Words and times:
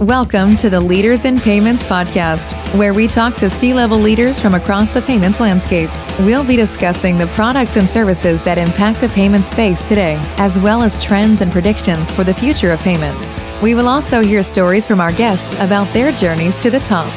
Welcome 0.00 0.56
to 0.56 0.68
the 0.68 0.78
Leaders 0.78 1.24
in 1.24 1.38
Payments 1.38 1.82
podcast, 1.82 2.52
where 2.78 2.92
we 2.92 3.08
talk 3.08 3.34
to 3.36 3.48
C 3.48 3.72
level 3.72 3.96
leaders 3.96 4.38
from 4.38 4.54
across 4.54 4.90
the 4.90 5.00
payments 5.00 5.40
landscape. 5.40 5.88
We'll 6.18 6.44
be 6.44 6.54
discussing 6.54 7.16
the 7.16 7.28
products 7.28 7.76
and 7.76 7.88
services 7.88 8.42
that 8.42 8.58
impact 8.58 9.00
the 9.00 9.08
payment 9.08 9.46
space 9.46 9.88
today, 9.88 10.16
as 10.36 10.58
well 10.58 10.82
as 10.82 11.02
trends 11.02 11.40
and 11.40 11.50
predictions 11.50 12.12
for 12.12 12.24
the 12.24 12.34
future 12.34 12.72
of 12.72 12.80
payments. 12.80 13.40
We 13.62 13.74
will 13.74 13.88
also 13.88 14.22
hear 14.22 14.42
stories 14.42 14.86
from 14.86 15.00
our 15.00 15.12
guests 15.12 15.54
about 15.54 15.90
their 15.94 16.12
journeys 16.12 16.58
to 16.58 16.70
the 16.70 16.80
top. 16.80 17.10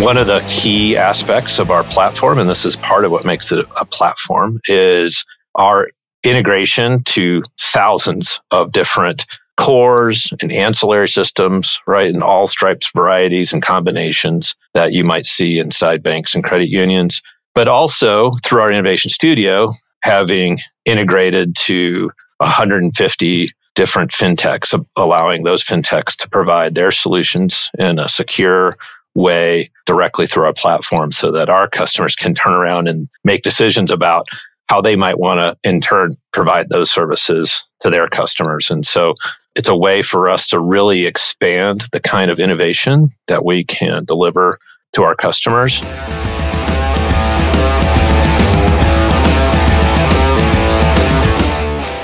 One 0.00 0.16
of 0.16 0.28
the 0.28 0.44
key 0.46 0.96
aspects 0.96 1.58
of 1.58 1.72
our 1.72 1.82
platform, 1.82 2.38
and 2.38 2.48
this 2.48 2.64
is 2.64 2.76
part 2.76 3.04
of 3.04 3.10
what 3.10 3.24
makes 3.24 3.50
it 3.50 3.66
a 3.76 3.84
platform, 3.84 4.60
is 4.66 5.24
our 5.56 5.88
integration 6.22 7.02
to 7.02 7.42
thousands 7.58 8.40
of 8.52 8.70
different 8.70 9.26
cores 9.62 10.32
and 10.42 10.50
ancillary 10.50 11.08
systems, 11.08 11.80
right? 11.86 12.12
And 12.12 12.22
all 12.22 12.46
stripes, 12.46 12.90
varieties, 12.94 13.52
and 13.52 13.62
combinations 13.62 14.56
that 14.74 14.92
you 14.92 15.04
might 15.04 15.26
see 15.26 15.58
inside 15.58 16.02
banks 16.02 16.34
and 16.34 16.42
credit 16.42 16.68
unions. 16.68 17.22
But 17.54 17.68
also 17.68 18.32
through 18.44 18.62
our 18.62 18.70
innovation 18.70 19.10
studio, 19.10 19.70
having 20.02 20.58
integrated 20.84 21.54
to 21.54 22.10
150 22.38 23.48
different 23.74 24.10
fintechs, 24.10 24.86
allowing 24.96 25.44
those 25.44 25.62
fintechs 25.62 26.16
to 26.16 26.28
provide 26.28 26.74
their 26.74 26.90
solutions 26.90 27.70
in 27.78 27.98
a 27.98 28.08
secure 28.08 28.76
way 29.14 29.70
directly 29.86 30.26
through 30.26 30.44
our 30.44 30.54
platform 30.54 31.12
so 31.12 31.32
that 31.32 31.48
our 31.48 31.68
customers 31.68 32.16
can 32.16 32.32
turn 32.32 32.52
around 32.52 32.88
and 32.88 33.08
make 33.24 33.42
decisions 33.42 33.90
about 33.90 34.26
how 34.68 34.80
they 34.80 34.96
might 34.96 35.18
want 35.18 35.38
to 35.38 35.68
in 35.68 35.80
turn 35.80 36.10
provide 36.32 36.68
those 36.68 36.90
services 36.90 37.68
to 37.80 37.90
their 37.90 38.08
customers. 38.08 38.70
And 38.70 38.84
so 38.84 39.14
it's 39.54 39.68
a 39.68 39.76
way 39.76 40.02
for 40.02 40.30
us 40.30 40.48
to 40.48 40.58
really 40.58 41.06
expand 41.06 41.84
the 41.92 42.00
kind 42.00 42.30
of 42.30 42.38
innovation 42.38 43.08
that 43.26 43.44
we 43.44 43.64
can 43.64 44.04
deliver 44.04 44.58
to 44.94 45.02
our 45.02 45.14
customers. 45.14 45.80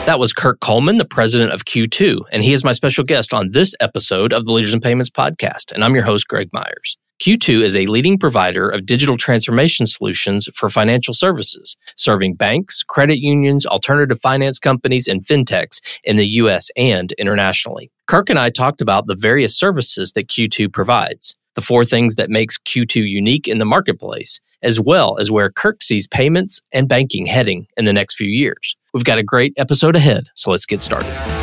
That 0.06 0.18
was 0.18 0.32
Kirk 0.32 0.60
Coleman, 0.60 0.96
the 0.96 1.04
president 1.04 1.52
of 1.52 1.66
Q2, 1.66 2.20
and 2.32 2.42
he 2.42 2.54
is 2.54 2.64
my 2.64 2.72
special 2.72 3.04
guest 3.04 3.34
on 3.34 3.52
this 3.52 3.74
episode 3.78 4.32
of 4.32 4.46
the 4.46 4.52
Leaders 4.52 4.72
in 4.72 4.80
Payments 4.80 5.10
podcast. 5.10 5.70
And 5.72 5.84
I'm 5.84 5.94
your 5.94 6.04
host, 6.04 6.28
Greg 6.28 6.48
Myers. 6.52 6.96
Q2 7.20 7.62
is 7.62 7.76
a 7.76 7.86
leading 7.86 8.16
provider 8.16 8.68
of 8.68 8.86
digital 8.86 9.16
transformation 9.16 9.86
solutions 9.86 10.48
for 10.54 10.70
financial 10.70 11.12
services, 11.12 11.76
serving 11.96 12.34
banks, 12.34 12.84
credit 12.84 13.18
unions, 13.18 13.66
alternative 13.66 14.20
finance 14.20 14.60
companies, 14.60 15.08
and 15.08 15.24
fintechs 15.24 15.80
in 16.04 16.16
the 16.16 16.26
US 16.26 16.70
and 16.76 17.10
internationally. 17.12 17.90
Kirk 18.06 18.30
and 18.30 18.38
I 18.38 18.50
talked 18.50 18.80
about 18.80 19.08
the 19.08 19.16
various 19.16 19.58
services 19.58 20.12
that 20.12 20.28
Q2 20.28 20.72
provides, 20.72 21.34
the 21.56 21.60
four 21.60 21.84
things 21.84 22.14
that 22.14 22.30
makes 22.30 22.56
Q2 22.58 23.08
unique 23.08 23.48
in 23.48 23.58
the 23.58 23.64
marketplace, 23.64 24.40
as 24.62 24.78
well 24.78 25.18
as 25.18 25.28
where 25.28 25.50
Kirk 25.50 25.82
sees 25.82 26.06
payments 26.06 26.60
and 26.72 26.88
banking 26.88 27.26
heading 27.26 27.66
in 27.76 27.84
the 27.84 27.92
next 27.92 28.14
few 28.14 28.28
years. 28.28 28.76
We've 28.94 29.02
got 29.02 29.18
a 29.18 29.24
great 29.24 29.54
episode 29.56 29.96
ahead, 29.96 30.28
so 30.34 30.52
let's 30.52 30.66
get 30.66 30.80
started. 30.80 31.37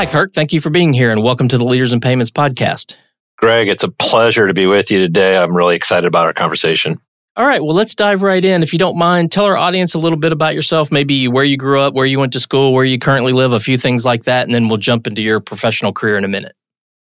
Hi, 0.00 0.06
Kirk. 0.06 0.32
Thank 0.32 0.54
you 0.54 0.62
for 0.62 0.70
being 0.70 0.94
here 0.94 1.12
and 1.12 1.22
welcome 1.22 1.48
to 1.48 1.58
the 1.58 1.64
Leaders 1.66 1.92
in 1.92 2.00
Payments 2.00 2.30
podcast. 2.30 2.94
Greg, 3.36 3.68
it's 3.68 3.82
a 3.82 3.90
pleasure 3.90 4.46
to 4.46 4.54
be 4.54 4.64
with 4.64 4.90
you 4.90 4.98
today. 4.98 5.36
I'm 5.36 5.54
really 5.54 5.76
excited 5.76 6.06
about 6.06 6.24
our 6.24 6.32
conversation. 6.32 6.98
All 7.36 7.46
right, 7.46 7.62
well, 7.62 7.74
let's 7.74 7.94
dive 7.94 8.22
right 8.22 8.42
in. 8.42 8.62
If 8.62 8.72
you 8.72 8.78
don't 8.78 8.96
mind, 8.96 9.30
tell 9.30 9.44
our 9.44 9.58
audience 9.58 9.92
a 9.92 9.98
little 9.98 10.16
bit 10.16 10.32
about 10.32 10.54
yourself, 10.54 10.90
maybe 10.90 11.28
where 11.28 11.44
you 11.44 11.58
grew 11.58 11.80
up, 11.80 11.92
where 11.92 12.06
you 12.06 12.18
went 12.18 12.32
to 12.32 12.40
school, 12.40 12.72
where 12.72 12.86
you 12.86 12.98
currently 12.98 13.34
live, 13.34 13.52
a 13.52 13.60
few 13.60 13.76
things 13.76 14.06
like 14.06 14.24
that, 14.24 14.46
and 14.46 14.54
then 14.54 14.68
we'll 14.68 14.78
jump 14.78 15.06
into 15.06 15.20
your 15.20 15.38
professional 15.38 15.92
career 15.92 16.16
in 16.16 16.24
a 16.24 16.28
minute. 16.28 16.56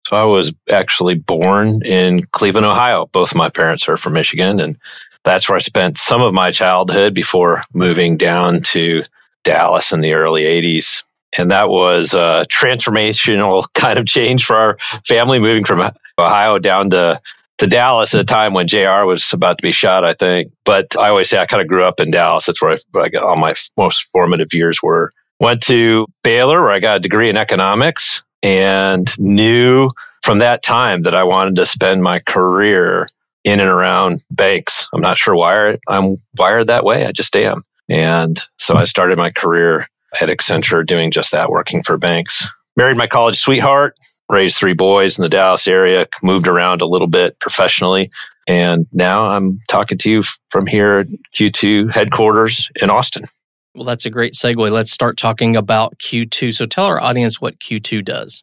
So, 0.09 0.17
I 0.17 0.25
was 0.25 0.53
actually 0.69 1.15
born 1.15 1.83
in 1.85 2.25
Cleveland, 2.25 2.67
Ohio. 2.67 3.07
Both 3.07 3.37
my 3.37 3.51
parents 3.51 3.89
are 3.89 3.97
from 3.97 4.15
Michigan, 4.15 4.59
and 4.59 4.79
that's 5.23 5.49
where 5.49 5.55
I 5.55 5.61
spent 5.61 5.97
some 5.97 6.23
of 6.23 6.35
my 6.35 6.51
childhood 6.51 7.15
before 7.15 7.63
moving 7.73 8.17
down 8.17 8.63
to 8.63 9.05
Dallas 9.45 9.93
in 9.93 10.01
the 10.01 10.15
early 10.15 10.43
80s 10.43 11.05
and 11.37 11.51
that 11.51 11.69
was 11.69 12.15
a 12.15 12.47
transformational 12.49 13.65
kind 13.75 13.99
of 13.99 14.07
change 14.07 14.45
for 14.45 14.57
our 14.57 14.79
family 15.07 15.39
moving 15.39 15.65
from 15.65 15.91
Ohio 16.19 16.59
down 16.59 16.91
to 16.91 17.21
to 17.59 17.67
Dallas 17.67 18.15
at 18.15 18.21
a 18.21 18.25
time 18.25 18.55
when 18.55 18.69
JR 18.69 19.05
was 19.05 19.35
about 19.35 19.59
to 19.59 19.63
be 19.63 19.71
shot, 19.71 20.03
I 20.03 20.15
think. 20.15 20.51
But 20.65 20.97
I 20.97 21.11
always 21.11 21.29
say 21.29 21.39
I 21.39 21.45
kind 21.45 21.61
of 21.61 21.69
grew 21.69 21.85
up 21.85 22.01
in 22.01 22.11
Dallas. 22.11 22.47
That's 22.47 22.63
where 22.63 22.73
I, 22.73 22.99
I 22.99 23.11
got 23.11 23.23
all 23.23 23.37
my 23.37 23.55
most 23.77 24.11
formative 24.11 24.55
years 24.55 24.83
were. 24.83 25.13
Went 25.39 25.63
to 25.65 26.07
Baylor 26.23 26.61
where 26.61 26.73
I 26.73 26.81
got 26.81 26.97
a 26.97 27.01
degree 27.01 27.29
in 27.29 27.37
economics 27.37 28.23
and 28.43 29.07
knew 29.19 29.91
from 30.23 30.39
that 30.39 30.63
time 30.63 31.03
that 31.03 31.15
I 31.15 31.25
wanted 31.25 31.57
to 31.57 31.67
spend 31.67 32.03
my 32.03 32.19
career 32.19 33.07
in 33.45 33.61
and 33.61 33.69
around 33.69 34.23
banks. 34.31 34.87
I'm 34.93 35.01
not 35.01 35.19
sure 35.19 35.35
why 35.37 35.79
I'm 35.87 36.19
wired 36.37 36.69
that 36.69 36.85
way. 36.85 37.07
I 37.07 37.13
just 37.13 37.37
am. 37.37 37.65
And 37.89 38.39
so 38.57 38.77
I 38.77 38.85
started 38.85 39.19
my 39.19 39.31
career 39.31 39.89
at 40.19 40.29
Accenture 40.29 40.85
doing 40.85 41.11
just 41.11 41.33
that, 41.33 41.51
working 41.51 41.83
for 41.83 41.99
banks. 41.99 42.47
Married 42.77 42.97
my 42.97 43.07
college 43.07 43.39
sweetheart, 43.39 43.97
raised 44.29 44.57
three 44.57 44.75
boys 44.75 45.19
in 45.19 45.23
the 45.23 45.29
Dallas 45.29 45.67
area, 45.67 46.07
moved 46.23 46.47
around 46.47 46.81
a 46.83 46.87
little 46.87 47.09
bit 47.09 47.39
professionally. 47.39 48.11
And 48.47 48.87
now 48.93 49.27
I'm 49.27 49.61
talking 49.69 49.99
to 49.99 50.11
you 50.11 50.23
from 50.49 50.67
here 50.67 51.01
at 51.01 51.07
Q2 51.37 51.91
headquarters 51.91 52.71
in 52.81 52.91
Austin. 52.91 53.25
Well, 53.75 53.85
that's 53.85 54.07
a 54.07 54.11
great 54.11 54.35
segue. 54.35 54.71
Let's 54.71 54.93
start 54.93 55.17
talking 55.17 55.57
about 55.57 55.99
Q2. 55.99 56.55
So 56.55 56.67
tell 56.67 56.87
our 56.87 57.01
audience 57.01 57.41
what 57.41 57.59
Q2 57.61 58.05
does. 58.05 58.43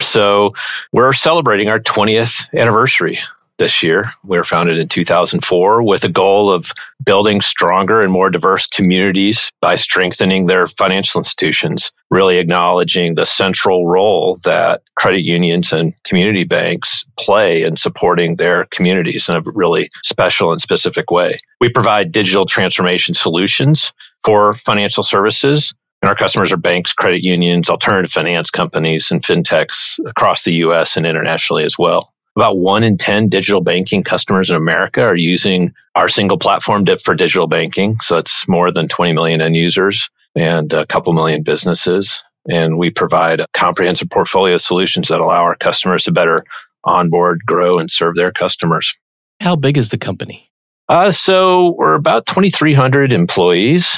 So 0.00 0.52
we're 0.92 1.12
celebrating 1.12 1.68
our 1.68 1.80
20th 1.80 2.48
anniversary 2.54 3.18
this 3.60 3.82
year. 3.84 4.12
We 4.24 4.38
were 4.38 4.44
founded 4.44 4.78
in 4.78 4.88
2004 4.88 5.82
with 5.82 6.02
a 6.02 6.08
goal 6.08 6.50
of 6.50 6.72
building 7.04 7.42
stronger 7.42 8.00
and 8.00 8.10
more 8.10 8.30
diverse 8.30 8.66
communities 8.66 9.52
by 9.60 9.76
strengthening 9.76 10.46
their 10.46 10.66
financial 10.66 11.20
institutions, 11.20 11.92
really 12.10 12.38
acknowledging 12.38 13.14
the 13.14 13.26
central 13.26 13.86
role 13.86 14.38
that 14.44 14.82
credit 14.96 15.20
unions 15.20 15.72
and 15.72 15.92
community 16.02 16.44
banks 16.44 17.04
play 17.18 17.62
in 17.62 17.76
supporting 17.76 18.34
their 18.34 18.64
communities 18.64 19.28
in 19.28 19.36
a 19.36 19.42
really 19.44 19.90
special 20.02 20.52
and 20.52 20.60
specific 20.60 21.10
way. 21.10 21.36
We 21.60 21.68
provide 21.68 22.12
digital 22.12 22.46
transformation 22.46 23.14
solutions 23.14 23.92
for 24.24 24.54
financial 24.54 25.02
services 25.02 25.74
and 26.02 26.08
our 26.08 26.14
customers 26.14 26.50
are 26.50 26.56
banks, 26.56 26.94
credit 26.94 27.24
unions, 27.24 27.68
alternative 27.68 28.10
finance 28.10 28.48
companies, 28.48 29.10
and 29.10 29.22
fintechs 29.22 30.00
across 30.04 30.44
the 30.44 30.54
US 30.54 30.96
and 30.96 31.04
internationally 31.04 31.64
as 31.64 31.78
well. 31.78 32.14
About 32.36 32.56
one 32.56 32.84
in 32.84 32.96
10 32.96 33.28
digital 33.28 33.60
banking 33.60 34.04
customers 34.04 34.50
in 34.50 34.56
America 34.56 35.02
are 35.02 35.16
using 35.16 35.74
our 35.94 36.08
single 36.08 36.38
platform 36.38 36.86
for 37.02 37.14
digital 37.14 37.48
banking. 37.48 37.98
So 37.98 38.18
it's 38.18 38.46
more 38.46 38.70
than 38.70 38.88
20 38.88 39.12
million 39.12 39.40
end 39.40 39.56
users 39.56 40.10
and 40.34 40.72
a 40.72 40.86
couple 40.86 41.12
million 41.12 41.42
businesses. 41.42 42.22
And 42.48 42.78
we 42.78 42.90
provide 42.90 43.40
a 43.40 43.46
comprehensive 43.52 44.10
portfolio 44.10 44.54
of 44.54 44.60
solutions 44.60 45.08
that 45.08 45.20
allow 45.20 45.42
our 45.42 45.56
customers 45.56 46.04
to 46.04 46.12
better 46.12 46.44
onboard, 46.84 47.44
grow, 47.44 47.78
and 47.78 47.90
serve 47.90 48.14
their 48.14 48.32
customers. 48.32 48.94
How 49.40 49.56
big 49.56 49.76
is 49.76 49.88
the 49.88 49.98
company? 49.98 50.50
Uh, 50.88 51.10
so 51.10 51.74
we're 51.76 51.94
about 51.94 52.26
2,300 52.26 53.12
employees. 53.12 53.96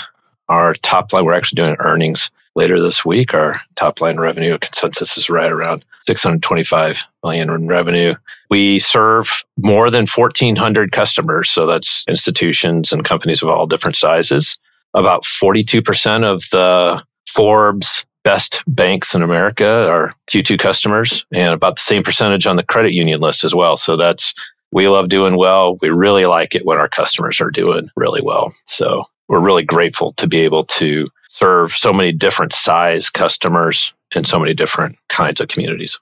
Our 0.48 0.74
top 0.74 1.12
line, 1.12 1.24
we're 1.24 1.34
actually 1.34 1.62
doing 1.62 1.76
earnings 1.78 2.30
later 2.54 2.80
this 2.80 3.04
week. 3.04 3.34
Our 3.34 3.60
top 3.76 4.00
line 4.00 4.18
revenue 4.18 4.58
consensus 4.58 5.16
is 5.16 5.30
right 5.30 5.50
around 5.50 5.84
625 6.06 7.04
million 7.22 7.50
in 7.50 7.66
revenue. 7.66 8.14
We 8.50 8.78
serve 8.78 9.44
more 9.56 9.90
than 9.90 10.06
1,400 10.06 10.92
customers. 10.92 11.50
So 11.50 11.66
that's 11.66 12.04
institutions 12.08 12.92
and 12.92 13.04
companies 13.04 13.42
of 13.42 13.48
all 13.48 13.66
different 13.66 13.96
sizes. 13.96 14.58
About 14.94 15.24
42% 15.24 16.24
of 16.24 16.42
the 16.50 17.02
Forbes 17.28 18.04
best 18.24 18.62
banks 18.66 19.14
in 19.14 19.22
America 19.22 19.88
are 19.90 20.14
Q2 20.30 20.58
customers 20.58 21.24
and 21.32 21.54
about 21.54 21.76
the 21.76 21.82
same 21.82 22.02
percentage 22.02 22.46
on 22.46 22.56
the 22.56 22.62
credit 22.62 22.92
union 22.92 23.20
list 23.20 23.44
as 23.44 23.54
well. 23.54 23.76
So 23.76 23.96
that's, 23.96 24.34
we 24.70 24.88
love 24.88 25.08
doing 25.08 25.36
well. 25.36 25.76
We 25.80 25.88
really 25.90 26.26
like 26.26 26.54
it 26.54 26.64
when 26.64 26.78
our 26.78 26.88
customers 26.88 27.40
are 27.40 27.50
doing 27.50 27.88
really 27.96 28.22
well. 28.22 28.52
So 28.64 29.04
we're 29.32 29.40
really 29.40 29.64
grateful 29.64 30.12
to 30.12 30.26
be 30.26 30.40
able 30.40 30.64
to 30.64 31.06
serve 31.26 31.72
so 31.72 31.90
many 31.90 32.12
different 32.12 32.52
size 32.52 33.08
customers 33.08 33.94
in 34.14 34.24
so 34.24 34.38
many 34.38 34.52
different 34.52 34.98
kinds 35.08 35.40
of 35.40 35.48
communities. 35.48 35.98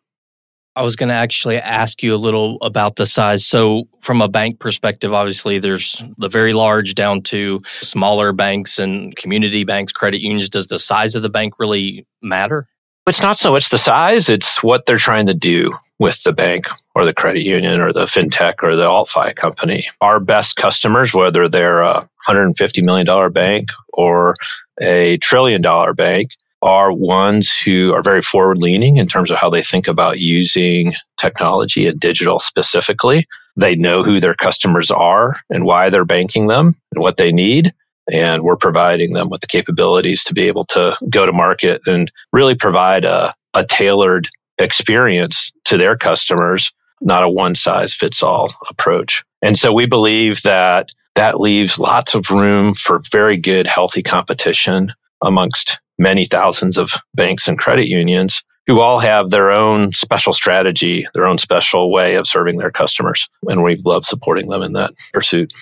I 0.74 0.82
was 0.82 0.96
going 0.96 1.10
to 1.10 1.14
actually 1.14 1.58
ask 1.58 2.02
you 2.02 2.12
a 2.12 2.16
little 2.16 2.58
about 2.60 2.96
the 2.96 3.06
size. 3.06 3.46
So, 3.46 3.84
from 4.00 4.20
a 4.20 4.26
bank 4.26 4.58
perspective, 4.58 5.12
obviously, 5.12 5.60
there's 5.60 6.02
the 6.18 6.28
very 6.28 6.52
large 6.52 6.96
down 6.96 7.22
to 7.22 7.62
smaller 7.82 8.32
banks 8.32 8.80
and 8.80 9.14
community 9.14 9.62
banks, 9.62 9.92
credit 9.92 10.22
unions. 10.22 10.48
Does 10.48 10.66
the 10.66 10.80
size 10.80 11.14
of 11.14 11.22
the 11.22 11.30
bank 11.30 11.54
really 11.60 12.08
matter? 12.20 12.66
It's 13.06 13.22
not 13.22 13.38
so 13.38 13.52
much 13.52 13.68
the 13.68 13.78
size, 13.78 14.28
it's 14.28 14.60
what 14.60 14.86
they're 14.86 14.96
trying 14.96 15.26
to 15.26 15.34
do 15.34 15.72
with 16.00 16.22
the 16.22 16.32
bank 16.32 16.66
or 16.94 17.04
the 17.04 17.14
credit 17.14 17.42
union 17.42 17.80
or 17.80 17.92
the 17.92 18.06
fintech 18.06 18.62
or 18.62 18.74
the 18.74 18.88
alt-fi 18.88 19.34
company. 19.34 19.84
Our 20.00 20.18
best 20.18 20.56
customers, 20.56 21.14
whether 21.14 21.46
they're 21.46 21.82
a 21.82 22.08
$150 22.26 22.84
million 22.84 23.32
bank 23.32 23.68
or 23.92 24.34
a 24.80 25.18
trillion 25.18 25.60
dollar 25.60 25.92
bank, 25.92 26.30
are 26.62 26.92
ones 26.92 27.54
who 27.54 27.92
are 27.94 28.02
very 28.02 28.22
forward 28.22 28.58
leaning 28.58 28.96
in 28.96 29.06
terms 29.06 29.30
of 29.30 29.36
how 29.36 29.50
they 29.50 29.62
think 29.62 29.88
about 29.88 30.18
using 30.18 30.94
technology 31.18 31.86
and 31.86 32.00
digital 32.00 32.38
specifically. 32.38 33.26
They 33.56 33.76
know 33.76 34.02
who 34.02 34.20
their 34.20 34.34
customers 34.34 34.90
are 34.90 35.36
and 35.50 35.64
why 35.64 35.90
they're 35.90 36.04
banking 36.04 36.46
them 36.46 36.76
and 36.92 37.02
what 37.02 37.18
they 37.18 37.32
need. 37.32 37.74
And 38.10 38.42
we're 38.42 38.56
providing 38.56 39.12
them 39.12 39.28
with 39.28 39.42
the 39.42 39.46
capabilities 39.46 40.24
to 40.24 40.34
be 40.34 40.48
able 40.48 40.64
to 40.66 40.96
go 41.08 41.26
to 41.26 41.32
market 41.32 41.82
and 41.86 42.10
really 42.32 42.54
provide 42.54 43.04
a, 43.04 43.34
a 43.54 43.64
tailored 43.64 44.28
experience 44.60 45.52
to 45.64 45.76
their 45.76 45.96
customers, 45.96 46.72
not 47.00 47.24
a 47.24 47.28
one 47.28 47.54
size 47.54 47.94
fits 47.94 48.22
all 48.22 48.48
approach. 48.68 49.24
And 49.42 49.56
so 49.56 49.72
we 49.72 49.86
believe 49.86 50.42
that 50.42 50.90
that 51.14 51.40
leaves 51.40 51.78
lots 51.78 52.14
of 52.14 52.30
room 52.30 52.74
for 52.74 53.00
very 53.10 53.38
good, 53.38 53.66
healthy 53.66 54.02
competition 54.02 54.92
amongst 55.22 55.80
many 55.98 56.24
thousands 56.24 56.78
of 56.78 56.92
banks 57.14 57.48
and 57.48 57.58
credit 57.58 57.88
unions 57.88 58.42
who 58.66 58.80
all 58.80 59.00
have 59.00 59.30
their 59.30 59.50
own 59.50 59.92
special 59.92 60.32
strategy, 60.32 61.06
their 61.14 61.26
own 61.26 61.38
special 61.38 61.90
way 61.90 62.14
of 62.14 62.26
serving 62.26 62.58
their 62.58 62.70
customers. 62.70 63.28
And 63.48 63.62
we 63.62 63.80
love 63.84 64.04
supporting 64.04 64.48
them 64.48 64.62
in 64.62 64.74
that 64.74 64.92
pursuit. 65.12 65.52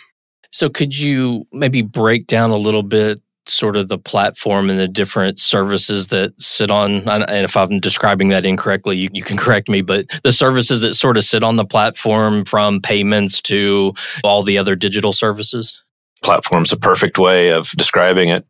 So, 0.50 0.68
could 0.68 0.96
you 0.96 1.46
maybe 1.52 1.82
break 1.82 2.26
down 2.26 2.50
a 2.50 2.56
little 2.56 2.82
bit 2.82 3.20
sort 3.50 3.76
of 3.76 3.88
the 3.88 3.98
platform 3.98 4.70
and 4.70 4.78
the 4.78 4.88
different 4.88 5.38
services 5.38 6.08
that 6.08 6.38
sit 6.40 6.70
on 6.70 7.08
and 7.08 7.44
if 7.44 7.56
i'm 7.56 7.80
describing 7.80 8.28
that 8.28 8.44
incorrectly 8.44 8.96
you, 8.96 9.08
you, 9.12 9.22
can 9.22 9.36
correct 9.36 9.68
me 9.68 9.82
but 9.82 10.06
the 10.22 10.32
services 10.32 10.82
that 10.82 10.94
sort 10.94 11.16
of 11.16 11.24
sit 11.24 11.42
on 11.42 11.56
the 11.56 11.64
platform 11.64 12.44
from 12.44 12.80
payments 12.80 13.40
to 13.42 13.94
all 14.24 14.42
the 14.42 14.58
other 14.58 14.76
digital 14.76 15.12
services? 15.12 15.82
Platform's 16.22 16.72
a 16.72 16.76
perfect 16.76 17.16
way 17.16 17.50
of 17.50 17.70
describing 17.70 18.30
it. 18.30 18.44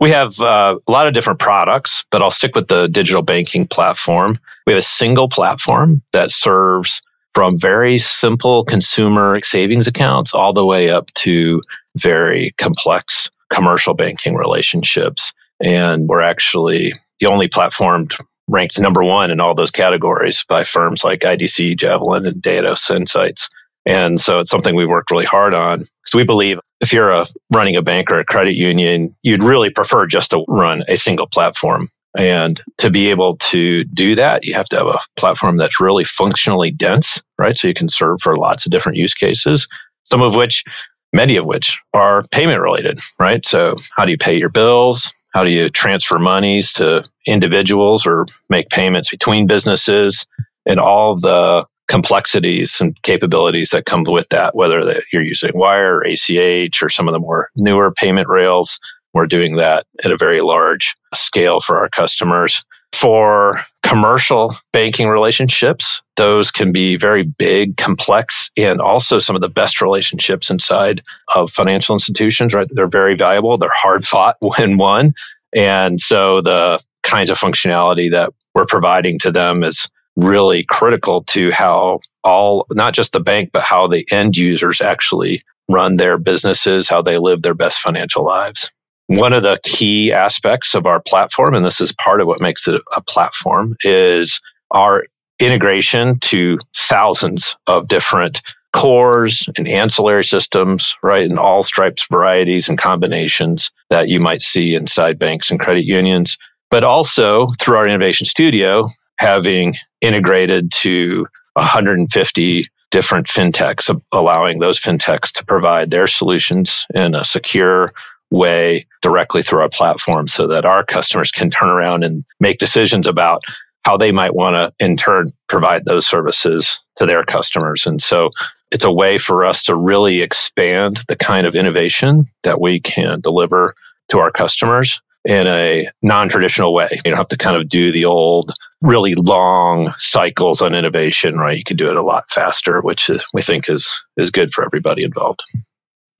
We 0.00 0.10
have 0.10 0.40
uh, 0.40 0.78
a 0.86 0.90
lot 0.90 1.06
of 1.06 1.12
different 1.12 1.38
products 1.38 2.04
but 2.10 2.22
i'll 2.22 2.30
stick 2.30 2.54
with 2.54 2.68
the 2.68 2.88
digital 2.88 3.22
banking 3.22 3.66
platform. 3.66 4.38
We 4.66 4.72
have 4.72 4.78
a 4.78 4.82
single 4.82 5.28
platform 5.28 6.02
that 6.12 6.30
serves 6.30 7.02
from 7.34 7.58
very 7.58 7.98
simple 7.98 8.64
consumer 8.64 9.40
savings 9.42 9.86
accounts 9.86 10.34
all 10.34 10.52
the 10.52 10.64
way 10.64 10.90
up 10.90 11.12
to 11.14 11.60
very 11.96 12.50
complex 12.58 13.30
commercial 13.50 13.94
banking 13.94 14.34
relationships. 14.34 15.32
And 15.62 16.08
we're 16.08 16.22
actually 16.22 16.92
the 17.18 17.26
only 17.26 17.48
platform 17.48 18.08
ranked 18.48 18.78
number 18.78 19.04
one 19.04 19.30
in 19.30 19.40
all 19.40 19.54
those 19.54 19.70
categories 19.70 20.44
by 20.48 20.64
firms 20.64 21.04
like 21.04 21.20
IDC, 21.20 21.78
Javelin, 21.78 22.26
and 22.26 22.42
Datos 22.42 22.94
Insights. 22.94 23.48
And 23.86 24.20
so 24.20 24.40
it's 24.40 24.50
something 24.50 24.74
we've 24.74 24.88
worked 24.88 25.10
really 25.10 25.24
hard 25.24 25.54
on 25.54 25.80
because 25.80 26.14
we 26.14 26.24
believe 26.24 26.60
if 26.80 26.92
you're 26.92 27.10
a, 27.10 27.26
running 27.50 27.76
a 27.76 27.82
bank 27.82 28.10
or 28.10 28.18
a 28.18 28.24
credit 28.24 28.54
union, 28.54 29.16
you'd 29.22 29.42
really 29.42 29.70
prefer 29.70 30.06
just 30.06 30.30
to 30.30 30.44
run 30.48 30.84
a 30.88 30.96
single 30.96 31.26
platform. 31.26 31.90
And 32.16 32.60
to 32.78 32.90
be 32.90 33.10
able 33.10 33.36
to 33.36 33.84
do 33.84 34.16
that, 34.16 34.44
you 34.44 34.54
have 34.54 34.68
to 34.70 34.76
have 34.76 34.86
a 34.86 34.98
platform 35.16 35.58
that's 35.58 35.80
really 35.80 36.04
functionally 36.04 36.72
dense, 36.72 37.22
right? 37.38 37.56
So 37.56 37.68
you 37.68 37.74
can 37.74 37.88
serve 37.88 38.20
for 38.20 38.36
lots 38.36 38.66
of 38.66 38.72
different 38.72 38.98
use 38.98 39.14
cases, 39.14 39.68
some 40.04 40.20
of 40.20 40.34
which 40.34 40.64
many 41.12 41.36
of 41.36 41.44
which 41.44 41.80
are 41.92 42.22
payment 42.30 42.60
related, 42.60 43.00
right? 43.18 43.44
So 43.44 43.74
how 43.96 44.04
do 44.04 44.10
you 44.10 44.18
pay 44.18 44.38
your 44.38 44.50
bills? 44.50 45.12
How 45.32 45.44
do 45.44 45.50
you 45.50 45.70
transfer 45.70 46.18
monies 46.18 46.72
to 46.74 47.04
individuals 47.26 48.06
or 48.06 48.26
make 48.48 48.68
payments 48.68 49.10
between 49.10 49.46
businesses 49.46 50.26
and 50.66 50.80
all 50.80 51.16
the 51.16 51.66
complexities 51.88 52.80
and 52.80 53.00
capabilities 53.02 53.70
that 53.70 53.84
come 53.84 54.04
with 54.06 54.28
that, 54.30 54.54
whether 54.54 55.02
you're 55.12 55.22
using 55.22 55.50
wire 55.54 55.96
or 55.96 56.04
ACH 56.04 56.82
or 56.82 56.88
some 56.88 57.08
of 57.08 57.12
the 57.14 57.20
more 57.20 57.50
newer 57.56 57.92
payment 57.92 58.28
rails. 58.28 58.78
We're 59.12 59.26
doing 59.26 59.56
that 59.56 59.84
at 60.04 60.12
a 60.12 60.16
very 60.16 60.40
large 60.40 60.94
scale 61.14 61.58
for 61.58 61.78
our 61.78 61.88
customers. 61.88 62.64
For 62.92 63.60
commercial 63.82 64.54
banking 64.72 65.08
relationships, 65.08 66.02
those 66.16 66.50
can 66.50 66.72
be 66.72 66.96
very 66.96 67.22
big, 67.22 67.76
complex, 67.76 68.50
and 68.56 68.80
also 68.80 69.18
some 69.18 69.36
of 69.36 69.42
the 69.42 69.48
best 69.48 69.80
relationships 69.80 70.50
inside 70.50 71.02
of 71.34 71.50
financial 71.50 71.94
institutions, 71.94 72.52
right? 72.52 72.68
They're 72.70 72.88
very 72.88 73.16
valuable. 73.16 73.58
They're 73.58 73.70
hard 73.72 74.04
fought 74.04 74.36
when 74.40 74.76
won. 74.76 75.14
And 75.54 75.98
so 75.98 76.40
the 76.40 76.80
kinds 77.02 77.30
of 77.30 77.38
functionality 77.38 78.12
that 78.12 78.32
we're 78.54 78.66
providing 78.66 79.18
to 79.20 79.30
them 79.30 79.64
is 79.64 79.88
really 80.16 80.64
critical 80.64 81.22
to 81.22 81.50
how 81.50 82.00
all, 82.22 82.66
not 82.70 82.94
just 82.94 83.12
the 83.12 83.20
bank, 83.20 83.50
but 83.52 83.62
how 83.62 83.86
the 83.86 84.06
end 84.10 84.36
users 84.36 84.80
actually 84.80 85.42
run 85.68 85.96
their 85.96 86.18
businesses, 86.18 86.88
how 86.88 87.02
they 87.02 87.18
live 87.18 87.42
their 87.42 87.54
best 87.54 87.80
financial 87.80 88.24
lives. 88.24 88.70
One 89.10 89.32
of 89.32 89.42
the 89.42 89.58
key 89.60 90.12
aspects 90.12 90.76
of 90.76 90.86
our 90.86 91.02
platform, 91.02 91.54
and 91.54 91.64
this 91.64 91.80
is 91.80 91.90
part 91.90 92.20
of 92.20 92.28
what 92.28 92.40
makes 92.40 92.68
it 92.68 92.80
a 92.94 93.00
platform, 93.00 93.76
is 93.82 94.40
our 94.70 95.02
integration 95.40 96.20
to 96.20 96.58
thousands 96.76 97.56
of 97.66 97.88
different 97.88 98.40
cores 98.72 99.48
and 99.58 99.66
ancillary 99.66 100.22
systems, 100.22 100.94
right? 101.02 101.28
And 101.28 101.40
all 101.40 101.64
stripes, 101.64 102.06
varieties, 102.08 102.68
and 102.68 102.78
combinations 102.78 103.72
that 103.88 104.06
you 104.06 104.20
might 104.20 104.42
see 104.42 104.76
inside 104.76 105.18
banks 105.18 105.50
and 105.50 105.58
credit 105.58 105.84
unions. 105.84 106.38
But 106.70 106.84
also 106.84 107.48
through 107.60 107.78
our 107.78 107.88
innovation 107.88 108.26
studio, 108.26 108.86
having 109.18 109.74
integrated 110.00 110.70
to 110.82 111.26
150 111.54 112.62
different 112.92 113.26
fintechs, 113.26 114.00
allowing 114.12 114.60
those 114.60 114.78
fintechs 114.78 115.32
to 115.32 115.44
provide 115.44 115.90
their 115.90 116.06
solutions 116.06 116.86
in 116.94 117.16
a 117.16 117.24
secure, 117.24 117.92
way 118.30 118.86
directly 119.02 119.42
through 119.42 119.60
our 119.60 119.68
platform 119.68 120.26
so 120.26 120.48
that 120.48 120.64
our 120.64 120.84
customers 120.84 121.30
can 121.30 121.48
turn 121.48 121.68
around 121.68 122.04
and 122.04 122.24
make 122.38 122.58
decisions 122.58 123.06
about 123.06 123.42
how 123.84 123.96
they 123.96 124.12
might 124.12 124.34
want 124.34 124.54
to 124.54 124.84
in 124.84 124.96
turn 124.96 125.26
provide 125.48 125.84
those 125.84 126.06
services 126.06 126.84
to 126.96 127.06
their 127.06 127.24
customers. 127.24 127.86
And 127.86 128.00
so 128.00 128.30
it's 128.70 128.84
a 128.84 128.92
way 128.92 129.18
for 129.18 129.44
us 129.44 129.64
to 129.64 129.74
really 129.74 130.22
expand 130.22 131.00
the 131.08 131.16
kind 131.16 131.46
of 131.46 131.54
innovation 131.54 132.26
that 132.42 132.60
we 132.60 132.80
can 132.80 133.20
deliver 133.20 133.74
to 134.10 134.18
our 134.18 134.30
customers 134.30 135.00
in 135.24 135.46
a 135.46 135.88
non-traditional 136.02 136.72
way. 136.72 136.88
You 136.92 137.10
don't 137.10 137.18
have 137.18 137.28
to 137.28 137.36
kind 137.36 137.56
of 137.56 137.68
do 137.68 137.92
the 137.92 138.06
old, 138.06 138.52
really 138.80 139.14
long 139.14 139.92
cycles 139.98 140.62
on 140.62 140.74
innovation, 140.74 141.36
right? 141.36 141.58
You 141.58 141.64
can 141.64 141.76
do 141.76 141.90
it 141.90 141.96
a 141.96 142.02
lot 142.02 142.30
faster, 142.30 142.80
which 142.80 143.10
we 143.34 143.42
think 143.42 143.68
is 143.68 144.04
is 144.16 144.30
good 144.30 144.50
for 144.50 144.64
everybody 144.64 145.04
involved. 145.04 145.42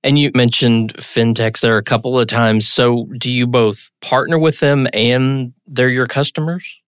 And 0.03 0.17
you 0.17 0.31
mentioned 0.33 0.93
fintechs 0.95 1.61
there 1.61 1.77
a 1.77 1.83
couple 1.83 2.19
of 2.19 2.27
times. 2.27 2.67
So 2.67 3.07
do 3.17 3.31
you 3.31 3.45
both 3.45 3.91
partner 4.01 4.39
with 4.39 4.59
them 4.59 4.87
and 4.93 5.53
they're 5.67 5.89
your 5.89 6.07
customers? 6.07 6.79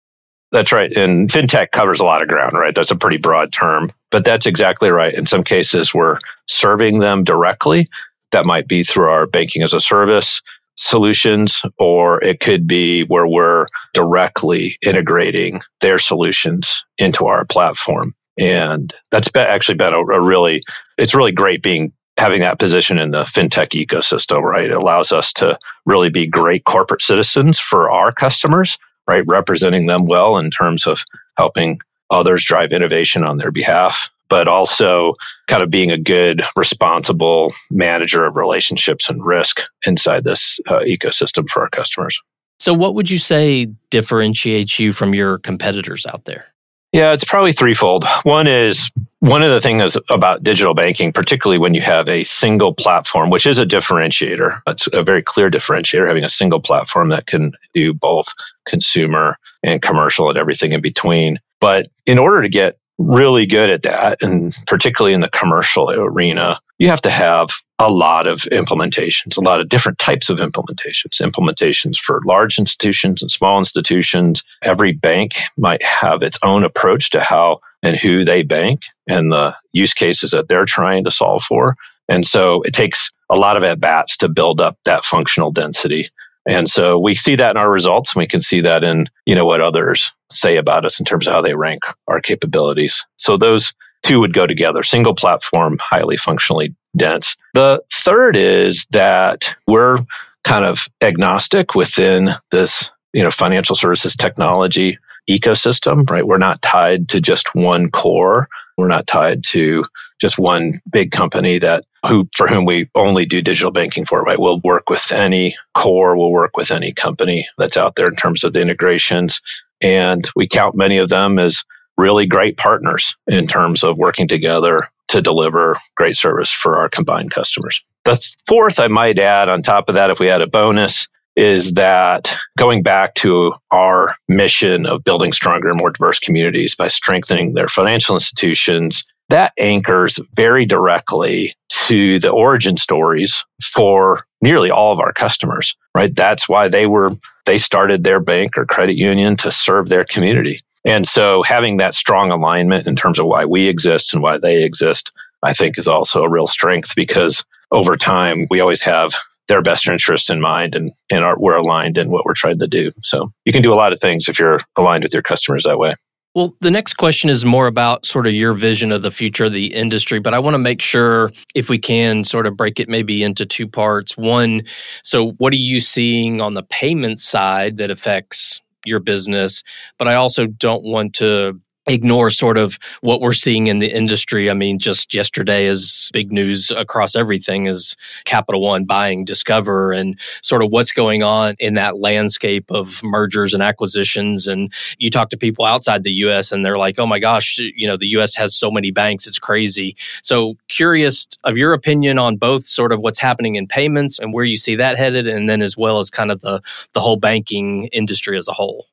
That's 0.51 0.73
right. 0.73 0.95
And 0.95 1.31
fintech 1.31 1.71
covers 1.71 2.01
a 2.01 2.05
lot 2.05 2.23
of 2.23 2.29
ground, 2.29 2.53
right? 2.53 2.75
That's 2.75 2.91
a 2.91 2.97
pretty 2.97 3.17
broad 3.17 3.53
term, 3.53 3.91
but 4.11 4.25
that's 4.25 4.47
exactly 4.47 4.91
right. 4.91 5.13
In 5.13 5.25
some 5.25 5.45
cases, 5.45 5.95
we're 5.95 6.19
serving 6.47 6.99
them 6.99 7.25
directly. 7.25 7.89
That 8.33 8.45
might 8.45 8.69
be 8.69 8.83
through 8.83 9.09
our 9.09 9.27
banking 9.27 9.63
as 9.63 9.73
a 9.73 9.81
service 9.81 10.43
solutions, 10.77 11.63
or 11.79 12.23
it 12.23 12.41
could 12.41 12.67
be 12.67 13.05
where 13.05 13.27
we're 13.27 13.67
directly 13.93 14.77
integrating 14.83 15.61
their 15.81 15.99
solutions 15.99 16.85
into 16.99 17.27
our 17.27 17.45
platform. 17.45 18.15
And 18.39 18.93
that's 19.11 19.29
been 19.29 19.47
actually 19.47 19.77
been 19.77 19.93
a, 19.93 19.99
a 19.99 20.21
really, 20.21 20.63
it's 20.97 21.15
really 21.15 21.33
great 21.33 21.63
being 21.63 21.93
having 22.23 22.43
that 22.43 22.57
position 22.57 22.99
in 22.99 23.11
the 23.11 23.25
fintech 23.25 23.71
ecosystem, 23.71 24.43
right? 24.43 24.71
It 24.71 24.77
allows 24.77 25.11
us 25.11 25.33
to 25.35 25.59
really 25.85 26.09
be 26.09 26.29
great 26.29 26.65
corporate 26.65 27.03
citizens 27.03 27.59
for 27.59 27.91
our 27.91 28.13
customers, 28.13 28.79
right? 29.09 29.25
Representing 29.27 29.87
them 29.87 30.07
well 30.07 30.39
in 30.39 30.53
terms 30.53 30.87
of 30.87 31.03
helping 31.37 31.81
others 32.09 32.45
drive 32.45 32.73
innovation 32.73 33.25
on 33.25 33.39
their 33.39 33.51
behalf, 33.51 34.09
but 34.29 34.47
also 34.47 35.15
kind 35.49 35.65
of 35.65 35.71
being 35.71 35.91
a 35.91 35.99
good, 35.99 36.43
responsible 36.55 37.53
manager 37.73 38.25
of 38.25 38.37
relationships 38.37 39.11
and 39.11 39.27
risk 39.27 39.63
inside 39.85 40.23
this 40.23 40.61
uh, 40.69 40.79
ecosystem 40.79 41.49
for 41.49 41.63
our 41.63 41.71
customers. 41.71 42.23
So, 42.61 42.73
what 42.73 42.95
would 42.95 43.11
you 43.11 43.19
say 43.19 43.67
differentiates 43.91 44.79
you 44.79 44.93
from 44.93 45.13
your 45.13 45.39
competitors 45.39 46.07
out 46.07 46.25
there? 46.25 46.47
Yeah, 46.93 47.15
it's 47.15 47.25
probably 47.25 47.53
threefold. 47.53 48.05
One 48.23 48.47
is 48.47 48.93
one 49.23 49.45
of 49.45 49.51
the 49.51 49.61
things 49.61 49.97
about 50.11 50.43
digital 50.43 50.75
banking, 50.75 51.13
particularly 51.13 51.61
when 51.61 51.75
you 51.75 51.81
have 51.81 52.09
a 52.09 52.25
single 52.25 52.75
platform, 52.75 53.31
which 53.31 53.47
is 53.47 53.61
a 53.61 53.65
differentiator. 53.65 54.63
It's 54.67 54.89
a 54.93 55.05
very 55.05 55.23
clear 55.23 55.49
differentiator, 55.49 56.09
having 56.09 56.25
a 56.25 56.29
single 56.29 56.59
platform 56.59 57.11
that 57.11 57.25
can 57.25 57.53
do 57.73 57.95
both 57.95 58.27
consumer 58.67 59.39
and 59.63 59.81
commercial 59.81 60.29
and 60.29 60.37
everything 60.37 60.73
in 60.73 60.81
between. 60.81 61.39
But 61.61 61.87
in 62.05 62.19
order 62.19 62.43
to 62.43 62.49
get 62.49 62.79
really 62.99 63.47
good 63.47 63.71
at 63.71 63.83
that, 63.83 64.23
and 64.23 64.53
particularly 64.67 65.15
in 65.15 65.21
the 65.21 65.31
commercial 65.31 65.89
arena, 65.89 66.59
you 66.81 66.89
have 66.89 67.03
to 67.03 67.11
have 67.11 67.51
a 67.79 67.89
lot 67.89 68.27
of 68.27 68.41
implementations, 68.41 69.37
a 69.37 69.41
lot 69.41 69.61
of 69.61 69.69
different 69.69 69.99
types 69.99 70.31
of 70.31 70.41
implementations, 70.41 71.23
implementations 71.23 71.97
for 71.97 72.21
large 72.25 72.59
institutions 72.59 73.23
and 73.23 73.31
small 73.31 73.61
institutions. 73.61 74.43
Every 74.61 74.91
bank 74.91 75.35
might 75.57 75.85
have 75.85 76.25
its 76.25 76.41
own 76.43 76.65
approach 76.65 77.11
to 77.11 77.21
how 77.21 77.61
and 77.83 77.97
who 77.97 78.25
they 78.25 78.43
bank 78.43 78.83
and 79.09 79.33
the 79.33 79.57
use 79.73 79.95
cases 79.95 80.31
that 80.33 80.49
they're 80.49 80.65
trying 80.65 81.05
to 81.05 81.11
solve 81.11 81.43
for. 81.43 81.77
And 82.09 82.25
so 82.25 82.63
it 82.63 82.75
takes 82.75 83.11
a 83.31 83.37
lot 83.37 83.57
of 83.57 83.65
at 83.65 83.81
bats 83.81 84.19
to 84.19 84.29
build 84.29 84.61
up 84.61 84.79
that 84.85 85.05
functional 85.05 85.51
density. 85.51 86.09
And 86.47 86.69
so 86.69 86.99
we 86.99 87.15
see 87.15 87.37
that 87.37 87.53
in 87.53 87.57
our 87.57 87.71
results 87.71 88.15
and 88.15 88.21
we 88.21 88.27
can 88.27 88.41
see 88.41 88.63
that 88.63 88.83
in, 88.83 89.09
you 89.27 89.35
know, 89.35 89.47
what 89.47 89.61
others 89.61 90.13
say 90.31 90.57
about 90.57 90.85
us 90.85 90.99
in 90.99 91.07
terms 91.07 91.27
of 91.27 91.33
how 91.33 91.43
they 91.43 91.55
rank 91.55 91.83
our 92.09 92.21
capabilities. 92.21 93.07
So 93.17 93.37
those 93.37 93.73
two 94.03 94.21
would 94.21 94.33
go 94.33 94.47
together. 94.47 94.83
Single 94.83 95.15
platform, 95.15 95.79
highly 95.81 96.17
functionally 96.17 96.75
dense. 96.97 97.37
The 97.55 97.83
third 97.93 98.37
is 98.37 98.87
that 98.91 99.55
we're 99.67 99.99
kind 100.45 100.65
of 100.65 100.89
agnostic 101.01 101.75
within 101.75 102.35
this, 102.51 102.91
you 103.13 103.23
know, 103.23 103.31
financial 103.31 103.77
services 103.77 104.17
technology 104.17 104.99
ecosystem, 105.29 106.09
right? 106.09 106.27
We're 106.27 106.39
not 106.39 106.63
tied 106.63 107.11
to 107.11 107.21
just 107.21 107.55
one 107.55 107.91
core. 107.91 108.49
We're 108.77 108.89
not 108.89 109.07
tied 109.07 109.45
to 109.45 109.85
just 110.21 110.39
one 110.39 110.81
big 110.91 111.11
company 111.11 111.59
that 111.59 111.85
who 112.07 112.29
for 112.35 112.49
whom 112.49 112.65
we 112.65 112.89
only 112.95 113.27
do 113.27 113.43
digital 113.43 113.71
banking 113.71 114.05
for, 114.05 114.23
right? 114.23 114.41
We'll 114.41 114.61
work 114.61 114.91
with 114.91 115.13
any 115.13 115.57
core, 115.75 116.17
we'll 116.17 116.33
work 116.33 116.57
with 116.57 116.71
any 116.71 116.93
company 116.93 117.49
that's 117.59 117.77
out 117.77 117.95
there 117.95 118.09
in 118.09 118.17
terms 118.17 118.45
of 118.45 118.53
the 118.53 118.61
integrations. 118.61 119.41
And 119.81 120.29
we 120.35 120.49
count 120.49 120.75
many 120.75 120.99
of 120.99 121.09
them 121.09 121.39
as 121.39 121.65
really 121.97 122.27
great 122.27 122.57
partners 122.57 123.17
in 123.27 123.47
terms 123.47 123.85
of 123.85 123.99
working 123.99 124.27
together 124.27 124.89
to 125.09 125.21
deliver 125.21 125.77
great 125.95 126.17
service 126.17 126.51
for 126.51 126.77
our 126.79 126.89
combined 126.89 127.31
customers. 127.31 127.85
The 128.05 128.17
fourth, 128.47 128.81
I 128.81 128.89
might 128.89 129.19
add 129.19 129.49
on 129.49 129.63
top 129.63 129.89
of 129.89 129.97
that, 129.97 130.11
if 130.11 130.19
we 130.19 130.27
had 130.27 130.41
a 130.41 130.47
bonus, 130.47 131.09
is 131.37 131.73
that 131.73 132.37
going 132.59 132.83
back 132.83 133.15
to 133.15 133.55
our 133.71 134.15
mission 134.29 134.87
of 134.87 135.05
building 135.05 135.33
stronger 135.33 135.69
and 135.69 135.79
more 135.79 135.91
diverse 135.91 136.19
communities 136.19 136.75
by 136.75 136.89
strengthening 136.89 137.55
their 137.55 137.69
financial 137.69 138.17
institutions, 138.17 139.05
that 139.29 139.53
anchors 139.59 140.19
very 140.37 140.67
directly 140.67 141.55
to 141.71 142.19
the 142.19 142.31
origin 142.31 142.77
stories 142.77 143.45
for 143.63 144.25
nearly 144.43 144.71
all 144.71 144.93
of 144.93 145.01
our 145.01 145.13
customers, 145.13 145.77
right? 145.97 146.15
That's 146.15 146.49
why 146.49 146.69
they 146.69 146.87
were, 146.87 147.13
they 147.47 147.59
started 147.59 148.05
their 148.05 148.21
bank 148.21 148.59
or 148.59 148.67
credit 148.67 148.97
union 148.99 149.37
to 149.37 149.51
serve 149.51 149.89
their 149.89 150.05
community. 150.05 150.61
And 150.85 151.07
so 151.07 151.43
having 151.43 151.79
that 151.79 151.95
strong 151.95 152.31
alignment 152.31 152.87
in 152.87 152.97
terms 152.97 153.19
of 153.19 153.27
why 153.27 153.45
we 153.47 153.69
exist 153.69 154.13
and 154.13 154.23
why 154.23 154.39
they 154.39 154.65
exist, 154.65 155.13
I 155.43 155.53
think 155.55 155.79
is 155.79 155.89
also 155.89 156.23
a 156.25 156.31
real 156.31 156.47
strength 156.47 156.95
because 156.95 157.45
over 157.71 157.97
time 157.97 158.47
we 158.51 158.61
always 158.61 158.83
have 158.83 159.15
their 159.49 159.63
best 159.63 159.89
interest 159.89 160.31
in 160.31 160.41
mind 160.41 160.75
and, 160.75 160.93
and 161.11 161.25
are, 161.25 161.39
we're 161.39 161.57
aligned 161.57 161.99
in 161.99 162.11
what 162.11 162.25
we're 162.25 162.35
trying 162.35 162.59
to 162.59 162.69
do. 162.69 162.93
So 163.03 163.33
you 163.45 163.53
can 163.53 163.63
do 163.63 163.73
a 163.73 163.77
lot 163.77 163.93
of 163.93 164.01
things 164.01 164.29
if 164.29 164.39
you're 164.39 164.61
aligned 164.77 165.05
with 165.05 165.13
your 165.13 165.23
customers 165.23 165.65
that 165.65 165.79
way. 165.79 165.95
Well, 166.35 166.57
the 166.63 166.71
next 166.71 166.95
question 166.95 167.29
is 167.29 167.45
more 167.45 167.67
about 167.67 168.07
sort 168.07 168.27
of 168.27 168.33
your 168.33 168.55
vision 168.55 168.91
of 168.91 169.03
the 169.03 169.11
future 169.11 169.45
of 169.45 169.53
the 169.53 169.75
industry, 169.75 170.19
but 170.19 170.33
I 170.33 170.39
want 170.39 170.55
to 170.55 170.59
make 170.59 170.81
sure 170.81 171.31
if 171.55 171.69
we 171.69 171.79
can 171.79 172.25
sort 172.25 172.47
of 172.47 172.57
break 172.57 172.81
it 172.81 172.89
maybe 172.89 173.23
into 173.23 173.45
two 173.45 173.69
parts. 173.69 174.17
One, 174.17 174.63
so 175.05 175.33
what 175.33 175.53
are 175.53 175.57
you 175.57 175.79
seeing 175.79 176.41
on 176.41 176.55
the 176.55 176.63
payment 176.63 177.19
side 177.21 177.77
that 177.77 177.91
affects 177.91 178.63
your 178.87 178.99
business, 178.99 179.63
but 179.99 180.09
I 180.09 180.15
also 180.15 180.47
don't 180.47 180.85
want 180.85 181.15
to 181.17 181.61
ignore 181.87 182.31
sort 182.31 182.59
of 182.59 182.79
what 183.01 183.21
we're 183.21 183.33
seeing 183.33 183.67
in 183.67 183.81
the 183.81 183.93
industry. 183.93 184.49
I 184.49 184.55
mean, 184.55 184.79
just 184.79 185.13
yesterday 185.13 185.67
is 185.67 186.11
big 186.13 186.33
news 186.33 186.71
across 186.71 187.17
everything 187.17 187.67
is 187.67 187.97
Capital 188.25 188.61
One 188.61 188.85
buying 188.85 189.25
Discover 189.25 189.93
and 189.93 190.19
sort 190.43 190.63
of 190.63 190.71
what's 190.71 190.93
going 190.93 191.23
on 191.23 191.57
in 191.59 191.75
that 191.75 191.99
landscape 191.99 192.71
of 192.71 193.03
mergers 193.03 193.53
and 193.53 193.63
acquisitions. 193.63 194.47
And 194.47 194.73
you 194.99 195.11
talk 195.11 195.31
to 195.31 195.37
people 195.37 195.65
outside 195.65 196.05
the 196.05 196.13
US 196.13 196.53
and 196.53 196.65
they're 196.65 196.79
like, 196.79 196.99
oh 196.99 197.07
my 197.07 197.19
gosh, 197.19 197.59
you 197.59 197.89
know, 197.89 197.97
the 197.97 198.09
US 198.19 198.37
has 198.37 198.57
so 198.57 198.71
many 198.71 198.93
banks. 198.93 199.27
It's 199.27 199.41
crazy. 199.41 199.97
So 200.23 200.55
curious 200.69 201.27
of 201.43 201.59
your 201.59 201.73
opinion 201.73 202.19
on 202.19 202.37
both 202.37 202.65
sort 202.65 202.93
of 202.93 203.01
what's 203.01 203.19
happening 203.19 203.57
in 203.57 203.67
payments 203.67 204.21
and 204.21 204.33
where 204.33 204.45
you 204.45 204.57
see 204.57 204.77
that 204.77 204.99
headed. 204.99 205.27
And 205.27 205.49
then 205.49 205.63
as 205.63 205.77
well 205.77 205.99
as 205.99 206.11
kind 206.11 206.31
of 206.31 206.41
the, 206.43 206.63
the 206.93 207.01
whole 207.01 207.17
banking 207.17 207.89
industry 207.89 208.39
as 208.39 208.47
a 208.47 208.53
whole. 208.53 208.87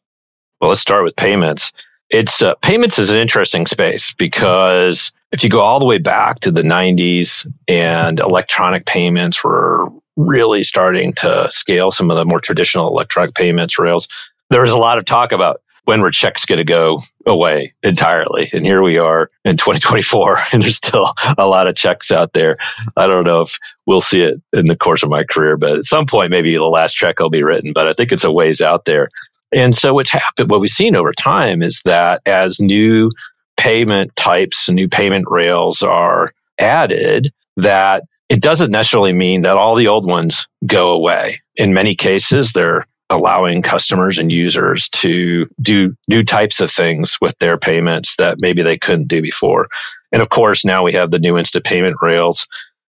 Well, 0.59 0.69
let's 0.69 0.81
start 0.81 1.03
with 1.03 1.15
payments. 1.15 1.71
It's 2.09 2.41
uh, 2.41 2.55
payments 2.55 2.97
is 2.97 3.11
an 3.11 3.19
interesting 3.19 3.65
space 3.65 4.13
because 4.13 5.11
if 5.31 5.43
you 5.43 5.49
go 5.49 5.61
all 5.61 5.79
the 5.79 5.85
way 5.85 5.99
back 5.99 6.39
to 6.41 6.51
the 6.51 6.63
90s 6.63 7.47
and 7.67 8.19
electronic 8.19 8.85
payments 8.85 9.43
were 9.43 9.89
really 10.15 10.63
starting 10.63 11.13
to 11.13 11.47
scale 11.51 11.91
some 11.91 12.09
of 12.09 12.17
the 12.17 12.25
more 12.25 12.39
traditional 12.39 12.87
electronic 12.87 13.35
payments 13.35 13.77
rails, 13.77 14.07
there 14.49 14.61
was 14.61 14.71
a 14.71 14.77
lot 14.77 14.97
of 14.97 15.05
talk 15.05 15.31
about 15.31 15.61
when 15.89 16.01
were 16.01 16.11
checks 16.11 16.45
going 16.45 16.57
to 16.57 16.63
go 16.63 16.99
away 17.25 17.73
entirely. 17.81 18.47
And 18.53 18.63
here 18.63 18.83
we 18.83 18.99
are 18.99 19.31
in 19.43 19.57
2024, 19.57 20.37
and 20.53 20.61
there's 20.61 20.75
still 20.75 21.11
a 21.35 21.47
lot 21.47 21.67
of 21.67 21.75
checks 21.75 22.11
out 22.11 22.31
there. 22.31 22.57
I 22.95 23.07
don't 23.07 23.23
know 23.23 23.41
if 23.41 23.57
we'll 23.87 23.99
see 23.99 24.21
it 24.21 24.39
in 24.53 24.67
the 24.67 24.75
course 24.75 25.01
of 25.01 25.09
my 25.09 25.23
career, 25.23 25.57
but 25.57 25.77
at 25.77 25.85
some 25.85 26.05
point, 26.05 26.29
maybe 26.29 26.53
the 26.53 26.63
last 26.63 26.93
check 26.93 27.19
will 27.19 27.31
be 27.31 27.41
written, 27.41 27.73
but 27.73 27.87
I 27.87 27.93
think 27.93 28.11
it's 28.11 28.23
a 28.23 28.31
ways 28.31 28.61
out 28.61 28.85
there. 28.85 29.09
And 29.51 29.75
so 29.75 29.93
what's 29.93 30.11
happened, 30.11 30.49
what 30.49 30.61
we've 30.61 30.69
seen 30.69 30.95
over 30.95 31.13
time 31.13 31.61
is 31.61 31.81
that 31.85 32.21
as 32.25 32.59
new 32.59 33.09
payment 33.57 34.15
types 34.15 34.67
and 34.67 34.75
new 34.75 34.87
payment 34.87 35.25
rails 35.29 35.81
are 35.81 36.31
added, 36.59 37.27
that 37.57 38.03
it 38.29 38.41
doesn't 38.41 38.71
necessarily 38.71 39.13
mean 39.13 39.41
that 39.41 39.57
all 39.57 39.75
the 39.75 39.87
old 39.87 40.07
ones 40.07 40.47
go 40.65 40.91
away. 40.91 41.41
In 41.55 41.73
many 41.73 41.95
cases, 41.95 42.51
they're 42.51 42.85
allowing 43.09 43.63
customers 43.63 44.19
and 44.19 44.31
users 44.31 44.89
to 44.89 45.47
do 45.59 45.95
new 46.07 46.23
types 46.23 46.59
of 46.59 46.69
things 46.69 47.17
with 47.19 47.35
their 47.39 47.57
payments 47.57 48.15
that 48.17 48.37
maybe 48.39 48.61
they 48.61 48.77
couldn't 48.77 49.07
do 49.07 49.21
before. 49.21 49.67
And 50.11 50.21
of 50.21 50.29
course, 50.29 50.63
now 50.63 50.83
we 50.83 50.93
have 50.93 51.09
the 51.09 51.19
new 51.19 51.37
instant 51.37 51.65
payment 51.65 51.97
rails 52.01 52.45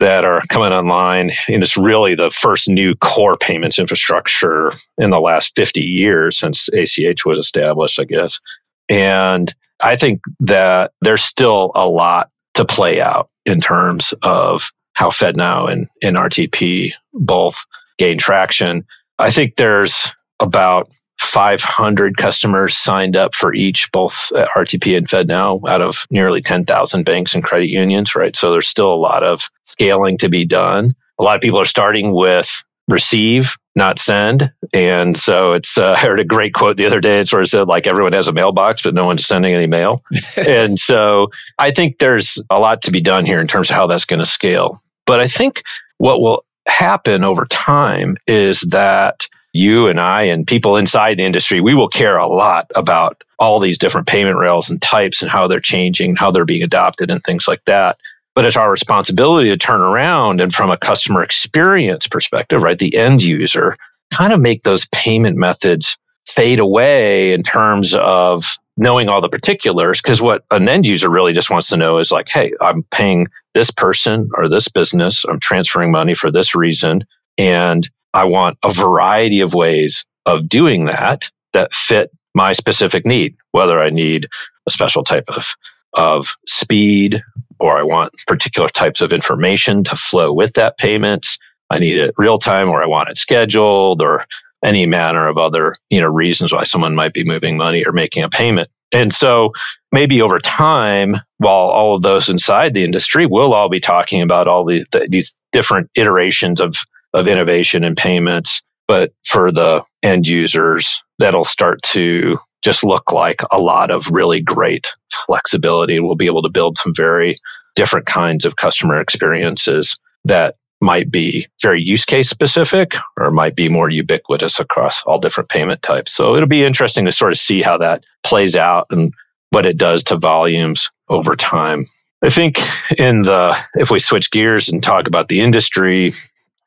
that 0.03 0.25
are 0.25 0.41
coming 0.49 0.73
online. 0.73 1.31
And 1.47 1.63
it's 1.63 1.77
really 1.77 2.15
the 2.15 2.29
first 2.29 2.67
new 2.67 2.93
core 2.93 3.37
payments 3.37 3.79
infrastructure 3.79 4.73
in 4.97 5.09
the 5.11 5.19
last 5.19 5.55
50 5.55 5.79
years 5.79 6.37
since 6.37 6.67
ACH 6.67 7.25
was 7.25 7.37
established, 7.37 7.99
I 8.01 8.03
guess. 8.03 8.41
And 8.89 9.49
I 9.79 9.95
think 9.95 10.21
that 10.41 10.91
there's 11.01 11.23
still 11.23 11.71
a 11.73 11.87
lot 11.87 12.29
to 12.55 12.65
play 12.65 12.99
out 12.99 13.29
in 13.45 13.61
terms 13.61 14.13
of 14.21 14.71
how 14.91 15.09
FedNow 15.09 15.71
and, 15.71 15.87
and 16.01 16.17
RTP 16.17 16.91
both 17.13 17.63
gain 17.97 18.17
traction. 18.17 18.85
I 19.17 19.31
think 19.31 19.55
there's 19.55 20.11
about 20.37 20.91
500 21.21 22.17
customers 22.17 22.75
signed 22.75 23.15
up 23.15 23.33
for 23.33 23.53
each, 23.53 23.89
both 23.93 24.31
RTP 24.33 24.97
and 24.97 25.07
FedNow, 25.07 25.67
out 25.67 25.81
of 25.81 26.05
nearly 26.11 26.41
10,000 26.41 27.05
banks 27.05 27.33
and 27.35 27.43
credit 27.43 27.69
unions, 27.69 28.15
right? 28.15 28.35
So 28.35 28.51
there's 28.51 28.67
still 28.67 28.93
a 28.93 28.95
lot 28.95 29.23
of 29.23 29.49
scaling 29.73 30.17
to 30.19 30.29
be 30.29 30.45
done. 30.45 30.95
A 31.19 31.23
lot 31.23 31.35
of 31.35 31.41
people 31.41 31.59
are 31.59 31.65
starting 31.65 32.11
with 32.13 32.63
receive, 32.87 33.55
not 33.75 33.97
send. 33.97 34.51
And 34.73 35.15
so 35.15 35.53
it's, 35.53 35.77
uh, 35.77 35.93
I 35.97 36.01
heard 36.01 36.19
a 36.19 36.25
great 36.25 36.53
quote 36.53 36.77
the 36.77 36.85
other 36.85 36.99
day. 36.99 37.19
It 37.19 37.27
sort 37.27 37.41
of 37.41 37.49
said, 37.49 37.67
like, 37.67 37.87
everyone 37.87 38.13
has 38.13 38.27
a 38.27 38.33
mailbox, 38.33 38.81
but 38.81 38.93
no 38.93 39.05
one's 39.05 39.25
sending 39.25 39.53
any 39.53 39.67
mail. 39.67 40.03
and 40.35 40.77
so 40.77 41.31
I 41.57 41.71
think 41.71 41.97
there's 41.97 42.39
a 42.49 42.59
lot 42.59 42.83
to 42.83 42.91
be 42.91 43.01
done 43.01 43.25
here 43.25 43.39
in 43.39 43.47
terms 43.47 43.69
of 43.69 43.75
how 43.75 43.87
that's 43.87 44.05
going 44.05 44.19
to 44.19 44.25
scale. 44.25 44.81
But 45.05 45.19
I 45.19 45.27
think 45.27 45.63
what 45.97 46.21
will 46.21 46.45
happen 46.65 47.23
over 47.23 47.45
time 47.45 48.17
is 48.25 48.61
that 48.61 49.27
you 49.53 49.87
and 49.87 49.99
I 49.99 50.23
and 50.23 50.47
people 50.47 50.77
inside 50.77 51.17
the 51.17 51.25
industry, 51.25 51.61
we 51.61 51.75
will 51.75 51.87
care 51.87 52.17
a 52.17 52.27
lot 52.27 52.71
about 52.73 53.23
all 53.37 53.59
these 53.59 53.77
different 53.77 54.07
payment 54.07 54.37
rails 54.37 54.69
and 54.69 54.81
types 54.81 55.21
and 55.21 55.29
how 55.29 55.47
they're 55.47 55.59
changing, 55.59 56.15
how 56.15 56.31
they're 56.31 56.45
being 56.45 56.63
adopted 56.63 57.11
and 57.11 57.23
things 57.23 57.47
like 57.47 57.63
that. 57.65 57.97
But 58.35 58.45
it's 58.45 58.55
our 58.55 58.71
responsibility 58.71 59.49
to 59.49 59.57
turn 59.57 59.81
around 59.81 60.41
and 60.41 60.53
from 60.53 60.71
a 60.71 60.77
customer 60.77 61.23
experience 61.23 62.07
perspective, 62.07 62.61
right, 62.61 62.77
the 62.77 62.95
end 62.95 63.21
user, 63.21 63.75
kind 64.11 64.33
of 64.33 64.39
make 64.39 64.63
those 64.63 64.85
payment 64.93 65.37
methods 65.37 65.97
fade 66.27 66.59
away 66.59 67.33
in 67.33 67.43
terms 67.43 67.93
of 67.93 68.45
knowing 68.75 69.09
all 69.09 69.21
the 69.21 69.29
particulars. 69.29 70.01
Because 70.01 70.21
what 70.21 70.43
an 70.49 70.67
end 70.67 70.85
user 70.85 71.09
really 71.09 71.33
just 71.33 71.51
wants 71.51 71.69
to 71.69 71.77
know 71.77 71.99
is 71.99 72.11
like, 72.11 72.27
hey, 72.27 72.53
I'm 72.59 72.83
paying 72.83 73.27
this 73.53 73.69
person 73.69 74.29
or 74.35 74.49
this 74.49 74.67
business, 74.67 75.25
I'm 75.25 75.39
transferring 75.39 75.91
money 75.91 76.15
for 76.15 76.31
this 76.31 76.55
reason. 76.55 77.05
And 77.37 77.87
I 78.13 78.25
want 78.25 78.57
a 78.63 78.71
variety 78.71 79.41
of 79.41 79.53
ways 79.53 80.05
of 80.25 80.47
doing 80.47 80.85
that 80.85 81.29
that 81.53 81.73
fit 81.73 82.11
my 82.33 82.53
specific 82.53 83.05
need, 83.05 83.35
whether 83.51 83.79
I 83.79 83.89
need 83.89 84.27
a 84.65 84.71
special 84.71 85.03
type 85.03 85.25
of, 85.27 85.55
of 85.93 86.35
speed 86.47 87.23
or 87.59 87.77
I 87.77 87.83
want 87.83 88.13
particular 88.27 88.69
types 88.69 89.01
of 89.01 89.13
information 89.13 89.83
to 89.85 89.95
flow 89.95 90.33
with 90.33 90.53
that 90.53 90.77
payment. 90.77 91.37
I 91.69 91.79
need 91.79 91.97
it 91.97 92.15
real 92.17 92.37
time 92.37 92.69
or 92.69 92.83
I 92.83 92.87
want 92.87 93.09
it 93.09 93.17
scheduled 93.17 94.01
or 94.01 94.25
any 94.63 94.85
manner 94.85 95.27
of 95.27 95.37
other, 95.37 95.75
you 95.89 96.01
know, 96.01 96.07
reasons 96.07 96.51
why 96.51 96.63
someone 96.63 96.95
might 96.95 97.13
be 97.13 97.23
moving 97.25 97.57
money 97.57 97.85
or 97.85 97.91
making 97.91 98.23
a 98.23 98.29
payment. 98.29 98.69
And 98.93 99.11
so 99.11 99.53
maybe 99.91 100.21
over 100.21 100.39
time, 100.39 101.15
while 101.37 101.69
all 101.69 101.95
of 101.95 102.01
those 102.01 102.29
inside 102.29 102.73
the 102.73 102.83
industry 102.83 103.25
will 103.25 103.53
all 103.53 103.69
be 103.69 103.79
talking 103.79 104.21
about 104.21 104.47
all 104.47 104.65
the, 104.65 104.85
the, 104.91 105.07
these 105.09 105.33
different 105.51 105.89
iterations 105.95 106.59
of 106.59 106.75
of 107.13 107.27
innovation 107.27 107.83
and 107.83 107.95
payments. 107.95 108.61
But 108.87 109.13
for 109.23 109.51
the 109.51 109.83
end 110.01 110.27
users, 110.27 111.01
that'll 111.19 111.43
start 111.43 111.81
to 111.83 112.37
just 112.63 112.83
look 112.83 113.11
like 113.11 113.41
a 113.51 113.59
lot 113.59 113.91
of 113.91 114.09
really 114.09 114.41
great 114.41 114.93
flexibility. 115.11 115.99
We'll 115.99 116.15
be 116.15 116.27
able 116.27 116.43
to 116.43 116.49
build 116.49 116.77
some 116.77 116.93
very 116.95 117.35
different 117.75 118.05
kinds 118.05 118.45
of 118.45 118.55
customer 118.55 118.99
experiences 118.99 119.99
that 120.25 120.55
might 120.81 121.09
be 121.09 121.47
very 121.61 121.81
use 121.81 122.05
case 122.05 122.29
specific 122.29 122.95
or 123.17 123.31
might 123.31 123.55
be 123.55 123.69
more 123.69 123.89
ubiquitous 123.89 124.59
across 124.59 125.01
all 125.03 125.17
different 125.17 125.49
payment 125.49 125.81
types. 125.81 126.11
So 126.11 126.35
it'll 126.35 126.47
be 126.47 126.63
interesting 126.63 127.05
to 127.05 127.11
sort 127.11 127.31
of 127.31 127.37
see 127.37 127.61
how 127.61 127.77
that 127.77 128.05
plays 128.23 128.55
out 128.55 128.87
and 128.91 129.13
what 129.49 129.65
it 129.65 129.77
does 129.77 130.03
to 130.03 130.17
volumes 130.17 130.89
over 131.07 131.35
time. 131.35 131.87
I 132.23 132.29
think 132.29 132.57
in 132.97 133.21
the 133.21 133.57
if 133.75 133.91
we 133.91 133.99
switch 133.99 134.31
gears 134.31 134.69
and 134.69 134.81
talk 134.81 135.07
about 135.07 135.27
the 135.27 135.41
industry, 135.41 136.11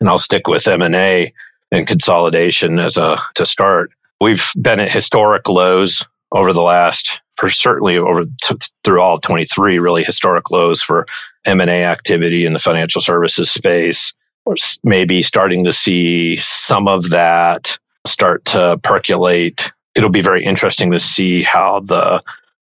and 0.01 0.09
I'll 0.09 0.19
stick 0.19 0.47
with 0.47 0.69
M&A 0.69 1.33
and 1.73 1.87
consolidation 1.87 2.79
as 2.79 2.97
a 2.97 3.19
to 3.37 3.47
start. 3.47 3.91
We've 4.21 4.51
been 4.61 4.81
at 4.81 4.91
historic 4.91 5.49
lows 5.49 6.05
over 6.33 6.53
the 6.53 6.63
last 6.63 7.21
for 7.37 7.51
certainly 7.51 7.99
over 7.99 8.25
t- 8.25 8.57
through 8.83 9.01
all 9.01 9.19
23 9.19 9.79
really 9.79 10.05
historic 10.05 10.51
lows 10.51 10.83
for 10.83 11.07
M&A 11.45 11.85
activity 11.85 12.47
in 12.47 12.53
the 12.53 12.59
financial 12.59 13.01
services 13.01 13.51
space. 13.51 14.15
Or 14.45 14.55
maybe 14.85 15.23
starting 15.23 15.65
to 15.65 15.73
see 15.73 16.37
some 16.37 16.87
of 16.89 17.11
that 17.11 17.79
start 18.07 18.45
to 18.47 18.79
percolate. 18.83 19.73
It'll 19.95 20.11
be 20.11 20.23
very 20.23 20.45
interesting 20.45 20.93
to 20.93 20.99
see 20.99 21.43
how 21.43 21.81
the 21.81 22.23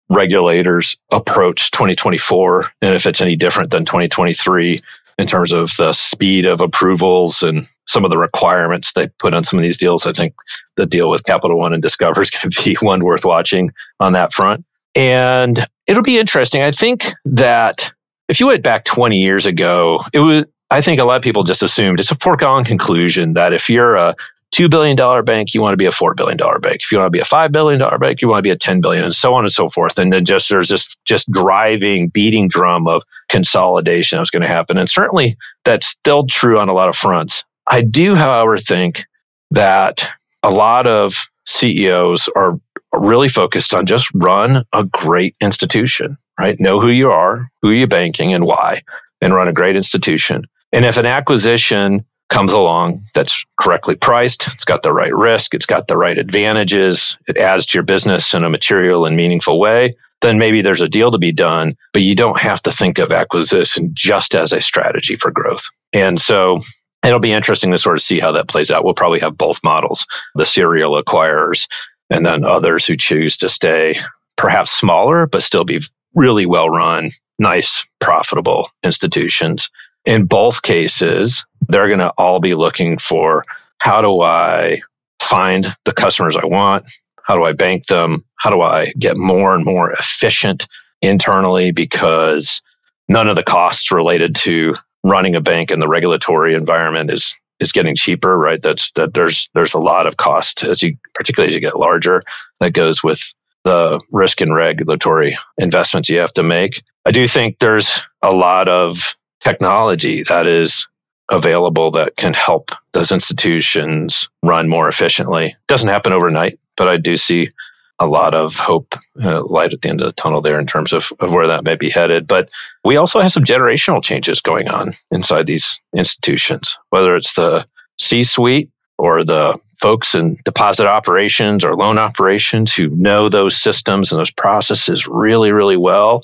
regulators 0.09 0.97
approach 1.11 1.71
2024 1.71 2.67
and 2.83 2.95
if 2.95 3.07
it's 3.07 3.21
any 3.21 3.35
different 3.35 3.71
than 3.71 3.85
2023 3.85 4.81
in 5.19 5.27
terms 5.27 5.53
of 5.53 5.71
the 5.77 5.93
speed 5.93 6.47
of 6.47 6.61
approvals 6.61 7.43
and 7.43 7.67
some 7.87 8.05
of 8.05 8.11
the 8.11 8.19
requirements 8.19 8.93
they 8.93 9.09
put 9.19 9.35
on 9.35 9.45
some 9.45 9.59
of 9.59 9.63
these 9.63 9.77
deals. 9.77 10.07
I 10.07 10.13
think 10.13 10.35
the 10.77 10.87
deal 10.87 11.11
with 11.11 11.25
Capital 11.25 11.59
One 11.59 11.73
and 11.73 11.83
Discover 11.83 12.23
is 12.23 12.31
going 12.31 12.51
to 12.51 12.65
be 12.65 12.77
one 12.81 13.05
worth 13.05 13.25
watching 13.25 13.71
on 14.01 14.15
that 14.15 14.33
front. 14.33 14.65
And 14.95 15.67
it'll 15.87 16.03
be 16.03 16.19
interesting. 16.19 16.63
I 16.63 16.71
think 16.71 17.07
that 17.25 17.93
if 18.29 18.41
you 18.41 18.47
went 18.47 18.63
back 18.63 18.85
20 18.85 19.19
years 19.19 19.47
ago, 19.47 20.01
it 20.13 20.19
was, 20.19 20.45
I 20.71 20.81
think 20.81 21.01
a 21.01 21.05
lot 21.05 21.17
of 21.17 21.23
people 21.23 21.43
just 21.43 21.63
assumed 21.63 22.01
it's 22.01 22.11
a 22.11 22.17
foregone 22.17 22.65
conclusion 22.65 23.35
that 23.35 23.53
if 23.53 23.69
you're 23.69 23.97
a 23.97 24.17
$2 24.53 24.71
billion 24.71 25.25
bank, 25.25 25.55
you 25.55 25.63
want 25.63 25.73
to 25.73 25.79
be 25.79 25.87
a 25.87 25.91
$4 25.91 26.15
billion 26.15 26.37
bank. 26.37 26.81
If 26.83 26.93
you 26.93 26.99
want 26.99 27.07
to 27.07 27.11
be 27.11 27.21
a 27.21 27.25
$5 27.25 27.53
billion 27.53 27.81
bank, 27.99 28.21
you 28.21 28.29
want 28.29 28.39
to 28.39 28.43
be 28.43 28.51
a 28.51 28.57
10 28.57 28.81
billion 28.81 29.05
and 29.05 29.15
so 29.15 29.35
on 29.35 29.45
and 29.45 29.53
so 29.53 29.69
forth. 29.69 29.99
And 29.99 30.13
then 30.13 30.25
just 30.25 30.49
there's 30.51 30.69
this 30.69 30.97
just 31.05 31.31
driving, 31.31 32.09
beating 32.09 32.49
drum 32.49 32.87
of 32.87 33.03
consolidation 33.29 34.17
that 34.17 34.21
was 34.21 34.31
going 34.31 34.43
to 34.43 34.49
happen. 34.49 34.77
And 34.77 34.89
certainly 34.89 35.37
that's 35.65 35.87
still 35.87 36.27
true 36.27 36.59
on 36.59 36.69
a 36.69 36.75
lot 36.75 36.91
of 36.91 36.97
fronts. 36.97 37.45
I 37.67 37.83
do, 37.83 38.15
however, 38.15 38.59
think 38.59 39.05
that 39.53 40.13
a 40.43 40.51
lot 40.51 40.87
of 40.87 41.17
CEOs 41.47 42.29
are 42.35 42.59
really 42.93 43.29
focused 43.29 43.73
on 43.73 43.87
just 43.87 44.11
run 44.15 44.65
a 44.73 44.85
great 44.85 45.35
institution, 45.41 46.19
right? 46.39 46.57
Know 46.59 46.79
who 46.79 46.89
you 46.89 47.11
are, 47.11 47.49
who 47.63 47.71
you're 47.71 47.89
banking 47.89 48.35
and 48.35 48.45
why, 48.45 48.83
and 49.23 49.33
run 49.33 49.49
a 49.49 49.53
great 49.53 49.77
institution. 49.77 50.47
And 50.73 50.85
if 50.85 50.99
an 50.99 51.07
acquisition 51.07 52.05
comes 52.29 52.53
along 52.53 53.03
that's 53.15 53.45
correctly 53.61 53.95
priced, 53.95 54.47
it's 54.49 54.65
got 54.65 54.83
the 54.83 54.93
right 54.93 55.15
risk, 55.15 55.55
it's 55.55 55.67
got 55.67 55.87
the 55.87 55.97
right 55.97 56.17
advantages, 56.17 57.19
it 57.27 57.37
adds 57.37 57.67
to 57.67 57.79
your 57.79 57.85
business 57.85 58.33
in 58.35 58.45
a 58.45 58.51
material 58.51 59.05
and 59.05 59.17
meaningful 59.17 59.61
way, 59.61 59.97
then 60.23 60.39
maybe 60.39 60.63
there's 60.63 60.81
a 60.81 60.89
deal 60.89 61.11
to 61.11 61.19
be 61.19 61.33
done, 61.33 61.77
but 61.93 62.01
you 62.01 62.15
don't 62.15 62.39
have 62.39 62.63
to 62.63 62.73
think 62.73 62.99
of 62.99 63.13
acquisition 63.13 63.91
just 63.93 64.35
as 64.35 64.53
a 64.53 64.61
strategy 64.61 65.17
for 65.17 65.31
growth. 65.31 65.67
And 65.93 66.19
so 66.19 66.61
it'll 67.05 67.19
be 67.19 67.33
interesting 67.33 67.73
to 67.73 67.79
sort 67.79 67.97
of 67.97 68.03
see 68.03 68.21
how 68.21 68.33
that 68.33 68.49
plays 68.49 68.71
out. 68.71 68.85
We'll 68.85 68.95
probably 68.95 69.21
have 69.21 69.37
both 69.37 69.63
models, 69.63 70.07
the 70.35 70.47
serial 70.47 71.03
acquirers 71.03 71.67
and 72.09 72.25
then 72.25 72.45
others 72.45 72.87
who 72.87 72.97
choose 72.97 73.39
to 73.39 73.49
stay 73.49 73.99
perhaps 74.37 74.71
smaller, 74.71 75.27
but 75.27 75.43
still 75.43 75.65
be 75.65 75.81
really 76.15 76.47
well 76.47 76.69
run, 76.69 77.11
nice, 77.39 77.85
profitable 78.01 78.71
institutions 78.83 79.71
in 80.05 80.27
both 80.27 80.63
cases, 80.63 81.45
they're 81.69 81.89
going 81.89 82.01
to 82.01 82.13
all 82.17 82.41
be 82.41 82.55
looking 82.55 82.99
for 82.99 83.45
how 83.79 84.01
do 84.01 84.21
I 84.21 84.81
find 85.21 85.67
the 85.85 85.93
customers 85.93 86.37
I 86.37 86.47
want? 86.47 86.91
How 87.25 87.37
do 87.37 87.45
I 87.45 87.53
bank 87.53 87.87
them? 87.87 88.25
How 88.37 88.51
do 88.51 88.61
I 88.61 88.93
get 88.99 89.17
more 89.17 89.55
and 89.55 89.65
more 89.65 89.93
efficient 89.93 90.67
internally? 91.01 91.73
Because 91.73 92.63
none 93.09 93.29
of 93.29 93.37
the 93.37 93.43
costs 93.43 93.93
related 93.93 94.37
to 94.37 94.75
running 95.05 95.35
a 95.35 95.41
bank 95.41 95.71
in 95.71 95.81
the 95.81 95.89
regulatory 95.89 96.55
environment 96.55 97.11
is 97.11 97.39
is 97.61 97.73
getting 97.73 97.95
cheaper, 97.95 98.37
right? 98.37 98.61
That's 98.61 98.91
that 98.93 99.15
there's 99.15 99.49
there's 99.55 99.75
a 99.75 99.79
lot 99.79 100.07
of 100.07 100.17
cost 100.17 100.65
as 100.65 100.83
you 100.83 100.97
particularly 101.15 101.49
as 101.49 101.55
you 101.55 101.61
get 101.61 101.79
larger 101.79 102.23
that 102.61 102.73
goes 102.73 103.03
with 103.03 103.21
the 103.65 104.01
risk 104.11 104.41
and 104.41 104.53
regulatory 104.53 105.39
investments 105.59 106.09
you 106.09 106.19
have 106.21 106.33
to 106.33 106.43
make. 106.43 106.83
I 107.05 107.13
do 107.13 107.27
think 107.29 107.59
there's 107.59 108.01
a 108.21 108.33
lot 108.33 108.69
of 108.69 109.17
technology 109.43 110.23
that 110.25 110.47
is 110.47 110.87
available 111.31 111.93
that 111.93 112.17
can 112.17 112.35
help 112.35 112.71
those 112.93 113.13
institutions 113.13 114.29
run 114.43 114.69
more 114.69 114.89
efficiently. 114.89 115.57
Doesn't 115.67 115.89
happen 115.89 116.13
overnight, 116.13 116.59
but 116.77 116.89
I 116.89 116.97
do 116.99 117.17
see 117.17 117.51
a 117.99 118.07
lot 118.07 118.35
of 118.35 118.57
hope, 118.57 118.95
uh, 119.23 119.43
light 119.45 119.73
at 119.73 119.81
the 119.81 119.89
end 119.89 120.01
of 120.01 120.07
the 120.07 120.13
tunnel 120.13 120.41
there 120.41 120.59
in 120.59 120.67
terms 120.67 120.93
of, 120.93 121.13
of 121.21 121.33
where 121.33 121.49
that 121.49 121.65
may 121.65 121.77
be 121.77 121.89
headed. 121.89 122.27
But 122.27 122.51
we 122.85 122.97
also 122.97 123.21
have 123.21 123.33
some 123.33 123.45
generational 123.45 124.03
changes 124.03 124.41
going 124.41 124.69
on 124.69 124.91
inside 125.11 125.47
these 125.47 125.81
institutions, 125.97 126.77
whether 126.91 127.17
it's 127.17 127.35
the 127.35 127.67
C 127.99 128.23
suite 128.23 128.71
or 128.99 129.25
the 129.25 129.59
folks 129.79 130.15
in 130.15 130.37
deposit 130.45 130.87
operations 130.87 131.65
or 131.65 131.77
loan 131.77 131.99
operations 131.99 132.75
who 132.75 132.89
know 132.89 133.29
those 133.29 133.57
systems 133.57 134.13
and 134.13 134.19
those 134.19 134.31
processes 134.31 135.07
really, 135.07 135.53
really 135.53 135.77
well 135.77 136.23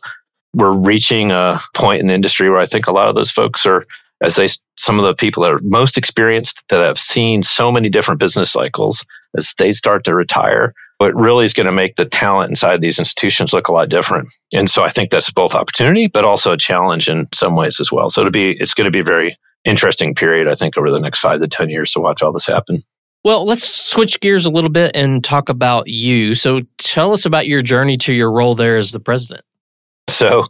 we're 0.55 0.73
reaching 0.73 1.31
a 1.31 1.61
point 1.75 2.01
in 2.01 2.07
the 2.07 2.15
industry 2.15 2.51
where 2.51 2.61
I 2.61 2.67
think 2.67 2.87
a 2.87 2.93
lot 2.93 3.09
of 3.09 3.15
those 3.15 3.31
folks 3.31 3.67
are, 3.67 3.85
as 4.21 4.37
they, 4.37 4.49
some 4.77 4.99
of 4.99 5.05
the 5.05 5.15
people 5.15 5.43
that 5.45 5.53
are 5.53 5.61
most 5.63 5.97
experienced 5.97 6.65
that 6.69 6.81
have 6.81 6.99
seen 6.99 7.43
so 7.43 7.71
many 7.71 7.89
different 7.89 8.21
business 8.21 8.51
cycles, 8.51 9.05
as 9.37 9.55
they 9.59 9.73
start 9.73 10.05
to 10.05 10.15
retire, 10.15 10.75
what 10.99 11.15
really 11.15 11.45
is 11.45 11.53
going 11.53 11.67
to 11.67 11.73
make 11.73 11.95
the 11.95 12.05
talent 12.05 12.51
inside 12.51 12.81
these 12.81 12.99
institutions 12.99 13.53
look 13.53 13.69
a 13.69 13.73
lot 13.73 13.89
different. 13.89 14.31
And 14.53 14.69
so 14.69 14.83
I 14.83 14.91
think 14.91 15.11
that's 15.11 15.31
both 15.31 15.55
opportunity, 15.55 16.09
but 16.09 16.25
also 16.25 16.53
a 16.53 16.57
challenge 16.57 17.09
in 17.09 17.27
some 17.33 17.55
ways 17.55 17.79
as 17.79 17.93
well. 17.93 18.11
So 18.11 18.25
to 18.25 18.31
be, 18.31 18.51
it's 18.51 18.75
going 18.75 18.87
to 18.87 18.91
be 18.91 19.01
a 19.01 19.05
very 19.05 19.37
interesting 19.65 20.15
period, 20.15 20.49
I 20.49 20.55
think, 20.55 20.77
over 20.77 20.91
the 20.91 20.99
next 20.99 21.21
five 21.21 21.41
to 21.41 21.49
10 21.49 21.71
years 21.71 21.93
to 21.93 22.01
watch 22.01 22.23
all 22.23 22.33
this 22.33 22.47
happen. 22.47 22.83
Well, 23.25 23.45
let's 23.45 23.69
switch 23.69 24.21
gears 24.21 24.47
a 24.47 24.51
little 24.51 24.71
bit 24.71 24.93
and 24.95 25.23
talk 25.23 25.49
about 25.49 25.89
you. 25.89 26.35
So 26.35 26.61
tell 26.79 27.13
us 27.13 27.27
about 27.27 27.47
your 27.47 27.63
journey 27.63 27.97
to 27.99 28.15
your 28.15 28.33
role 28.33 28.55
there 28.55 28.77
as 28.77 28.91
the 28.93 29.01
president. 29.01 29.43
So, 30.19 30.45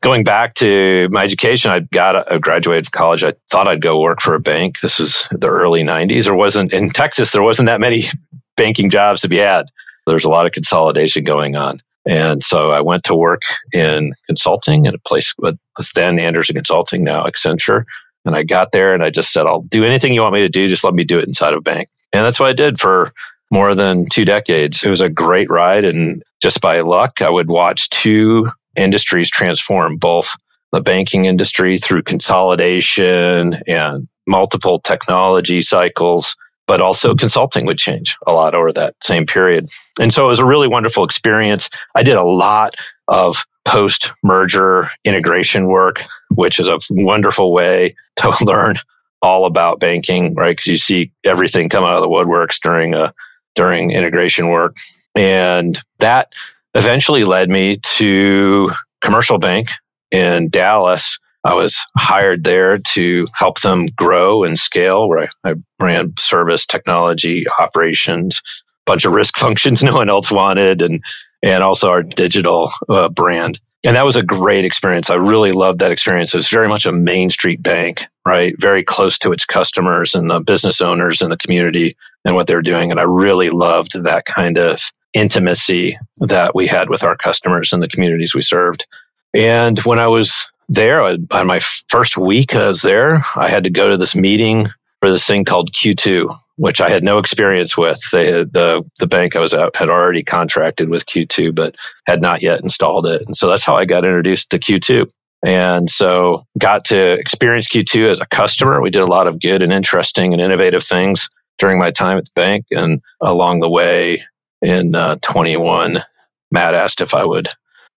going 0.00 0.24
back 0.24 0.54
to 0.54 1.08
my 1.10 1.22
education, 1.22 1.70
I 1.70 1.80
got 1.80 2.30
a 2.30 2.38
graduated 2.40 2.90
college. 2.90 3.22
I 3.22 3.34
thought 3.48 3.68
I'd 3.68 3.80
go 3.80 4.00
work 4.00 4.20
for 4.20 4.34
a 4.34 4.40
bank. 4.40 4.80
This 4.80 4.98
was 4.98 5.26
the 5.30 5.48
early 5.48 5.82
'90s. 5.82 6.24
There 6.24 6.34
wasn't 6.34 6.72
in 6.72 6.90
Texas. 6.90 7.30
There 7.30 7.42
wasn't 7.42 7.66
that 7.66 7.80
many 7.80 8.04
banking 8.56 8.90
jobs 8.90 9.22
to 9.22 9.28
be 9.28 9.36
had. 9.36 9.66
There's 10.06 10.24
a 10.24 10.28
lot 10.28 10.46
of 10.46 10.52
consolidation 10.52 11.22
going 11.22 11.54
on, 11.54 11.80
and 12.06 12.42
so 12.42 12.70
I 12.70 12.80
went 12.80 13.04
to 13.04 13.14
work 13.14 13.42
in 13.72 14.14
consulting 14.26 14.86
at 14.88 14.94
a 14.94 15.00
place 15.06 15.32
that 15.38 15.58
was 15.76 15.92
then 15.94 16.18
Andersen 16.18 16.56
Consulting, 16.56 17.04
now 17.04 17.24
Accenture. 17.24 17.84
And 18.24 18.34
I 18.34 18.42
got 18.42 18.72
there, 18.72 18.94
and 18.94 19.02
I 19.02 19.10
just 19.10 19.32
said, 19.32 19.46
"I'll 19.46 19.62
do 19.62 19.84
anything 19.84 20.12
you 20.12 20.22
want 20.22 20.34
me 20.34 20.40
to 20.40 20.48
do. 20.48 20.66
Just 20.66 20.84
let 20.84 20.92
me 20.92 21.04
do 21.04 21.20
it 21.20 21.28
inside 21.28 21.54
of 21.54 21.58
a 21.58 21.62
bank." 21.62 21.88
And 22.12 22.24
that's 22.24 22.40
what 22.40 22.48
I 22.48 22.52
did 22.52 22.80
for 22.80 23.12
more 23.50 23.74
than 23.74 24.06
two 24.06 24.24
decades. 24.24 24.82
It 24.82 24.90
was 24.90 25.00
a 25.00 25.08
great 25.08 25.50
ride. 25.50 25.84
And 25.84 26.22
just 26.42 26.60
by 26.60 26.80
luck, 26.80 27.22
I 27.22 27.30
would 27.30 27.48
watch 27.48 27.88
two 27.90 28.48
industries 28.78 29.30
transform, 29.30 29.96
both 29.96 30.34
the 30.72 30.80
banking 30.80 31.24
industry 31.24 31.78
through 31.78 32.02
consolidation 32.02 33.62
and 33.66 34.08
multiple 34.26 34.78
technology 34.80 35.62
cycles, 35.62 36.36
but 36.66 36.80
also 36.80 37.14
consulting 37.14 37.66
would 37.66 37.78
change 37.78 38.16
a 38.26 38.32
lot 38.32 38.54
over 38.54 38.72
that 38.72 38.94
same 39.02 39.26
period. 39.26 39.68
And 39.98 40.12
so 40.12 40.26
it 40.26 40.28
was 40.28 40.40
a 40.40 40.44
really 40.44 40.68
wonderful 40.68 41.04
experience. 41.04 41.70
I 41.94 42.02
did 42.02 42.16
a 42.16 42.22
lot 42.22 42.74
of 43.08 43.44
post 43.66 44.12
merger 44.22 44.88
integration 45.04 45.66
work, 45.66 46.04
which 46.30 46.58
is 46.58 46.68
a 46.68 46.78
wonderful 46.90 47.52
way 47.52 47.94
to 48.16 48.36
learn 48.44 48.76
all 49.20 49.46
about 49.46 49.80
banking, 49.80 50.34
right? 50.34 50.56
Because 50.56 50.66
you 50.66 50.76
see 50.76 51.12
everything 51.24 51.68
come 51.68 51.84
out 51.84 51.96
of 51.96 52.02
the 52.02 52.08
woodworks 52.08 52.60
during 52.60 52.94
a 52.94 53.14
during 53.54 53.90
integration 53.90 54.48
work, 54.48 54.76
and 55.14 55.78
that 55.98 56.32
eventually 56.78 57.24
led 57.24 57.50
me 57.50 57.78
to 57.96 58.70
Commercial 59.00 59.38
Bank 59.38 59.68
in 60.10 60.48
Dallas. 60.48 61.18
I 61.44 61.54
was 61.54 61.84
hired 61.96 62.44
there 62.44 62.78
to 62.78 63.26
help 63.34 63.60
them 63.60 63.86
grow 63.86 64.44
and 64.44 64.56
scale, 64.56 65.08
where 65.08 65.28
I, 65.44 65.50
I 65.50 65.54
ran 65.80 66.14
service, 66.18 66.66
technology, 66.66 67.46
operations, 67.58 68.42
bunch 68.86 69.04
of 69.04 69.12
risk 69.12 69.36
functions 69.38 69.82
no 69.82 69.94
one 69.94 70.08
else 70.08 70.30
wanted, 70.30 70.82
and 70.82 71.02
and 71.42 71.62
also 71.62 71.90
our 71.90 72.02
digital 72.02 72.70
uh, 72.88 73.08
brand. 73.08 73.58
And 73.84 73.94
that 73.94 74.04
was 74.04 74.16
a 74.16 74.24
great 74.24 74.64
experience. 74.64 75.08
I 75.08 75.14
really 75.14 75.52
loved 75.52 75.80
that 75.80 75.92
experience. 75.92 76.34
It 76.34 76.38
was 76.38 76.48
very 76.48 76.66
much 76.66 76.84
a 76.84 76.90
Main 76.92 77.30
Street 77.30 77.62
bank, 77.62 78.06
right? 78.26 78.54
Very 78.58 78.82
close 78.82 79.18
to 79.18 79.30
its 79.30 79.44
customers 79.44 80.14
and 80.14 80.28
the 80.28 80.40
business 80.40 80.80
owners 80.80 81.22
and 81.22 81.30
the 81.30 81.36
community 81.36 81.96
and 82.24 82.34
what 82.34 82.48
they're 82.48 82.60
doing. 82.60 82.90
And 82.90 82.98
I 82.98 83.04
really 83.04 83.50
loved 83.50 84.02
that 84.02 84.24
kind 84.24 84.58
of 84.58 84.82
intimacy 85.12 85.96
that 86.18 86.54
we 86.54 86.66
had 86.66 86.88
with 86.90 87.02
our 87.02 87.16
customers 87.16 87.72
and 87.72 87.82
the 87.82 87.88
communities 87.88 88.34
we 88.34 88.42
served. 88.42 88.86
And 89.34 89.78
when 89.80 89.98
I 89.98 90.08
was 90.08 90.50
there, 90.68 91.02
on 91.02 91.46
my 91.46 91.60
first 91.88 92.16
week 92.16 92.54
I 92.54 92.68
was 92.68 92.82
there, 92.82 93.22
I 93.36 93.48
had 93.48 93.64
to 93.64 93.70
go 93.70 93.88
to 93.88 93.96
this 93.96 94.14
meeting 94.14 94.66
for 95.00 95.10
this 95.10 95.26
thing 95.26 95.44
called 95.44 95.72
Q2, 95.72 96.34
which 96.56 96.80
I 96.80 96.88
had 96.88 97.04
no 97.04 97.18
experience 97.18 97.76
with. 97.76 98.00
Had, 98.10 98.52
the 98.52 98.84
the 98.98 99.06
bank 99.06 99.36
I 99.36 99.40
was 99.40 99.54
at 99.54 99.76
had 99.76 99.88
already 99.88 100.24
contracted 100.24 100.88
with 100.88 101.06
Q2, 101.06 101.54
but 101.54 101.76
had 102.06 102.20
not 102.20 102.42
yet 102.42 102.60
installed 102.60 103.06
it, 103.06 103.22
and 103.22 103.36
so 103.36 103.48
that's 103.48 103.64
how 103.64 103.76
I 103.76 103.84
got 103.84 104.04
introduced 104.04 104.50
to 104.50 104.58
Q2. 104.58 105.10
And 105.44 105.88
so 105.88 106.44
got 106.58 106.86
to 106.86 107.12
experience 107.12 107.68
Q2 107.68 108.10
as 108.10 108.20
a 108.20 108.26
customer. 108.26 108.82
We 108.82 108.90
did 108.90 109.02
a 109.02 109.06
lot 109.06 109.28
of 109.28 109.40
good 109.40 109.62
and 109.62 109.72
interesting 109.72 110.32
and 110.32 110.42
innovative 110.42 110.82
things 110.82 111.28
during 111.58 111.78
my 111.78 111.90
time 111.90 112.18
at 112.18 112.24
the 112.24 112.30
bank. 112.34 112.66
And 112.72 113.02
along 113.20 113.60
the 113.60 113.68
way 113.68 114.24
in 114.62 114.94
uh, 114.94 115.16
21, 115.20 116.02
Matt 116.50 116.74
asked 116.74 117.00
if 117.00 117.14
I 117.14 117.24
would 117.24 117.48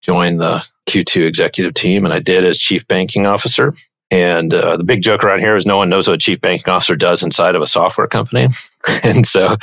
join 0.02 0.36
the 0.36 0.64
Q2 0.88 1.26
executive 1.26 1.74
team, 1.74 2.04
and 2.04 2.12
I 2.12 2.18
did 2.18 2.44
as 2.44 2.58
chief 2.58 2.86
banking 2.86 3.26
officer. 3.26 3.74
And 4.10 4.52
uh, 4.52 4.76
the 4.76 4.84
big 4.84 5.00
joke 5.00 5.24
around 5.24 5.38
here 5.38 5.56
is 5.56 5.64
no 5.64 5.78
one 5.78 5.88
knows 5.88 6.06
what 6.06 6.14
a 6.14 6.18
chief 6.18 6.38
banking 6.40 6.70
officer 6.70 6.96
does 6.96 7.22
inside 7.22 7.54
of 7.54 7.62
a 7.62 7.66
software 7.66 8.08
company. 8.08 8.48
and 9.02 9.24
so 9.24 9.56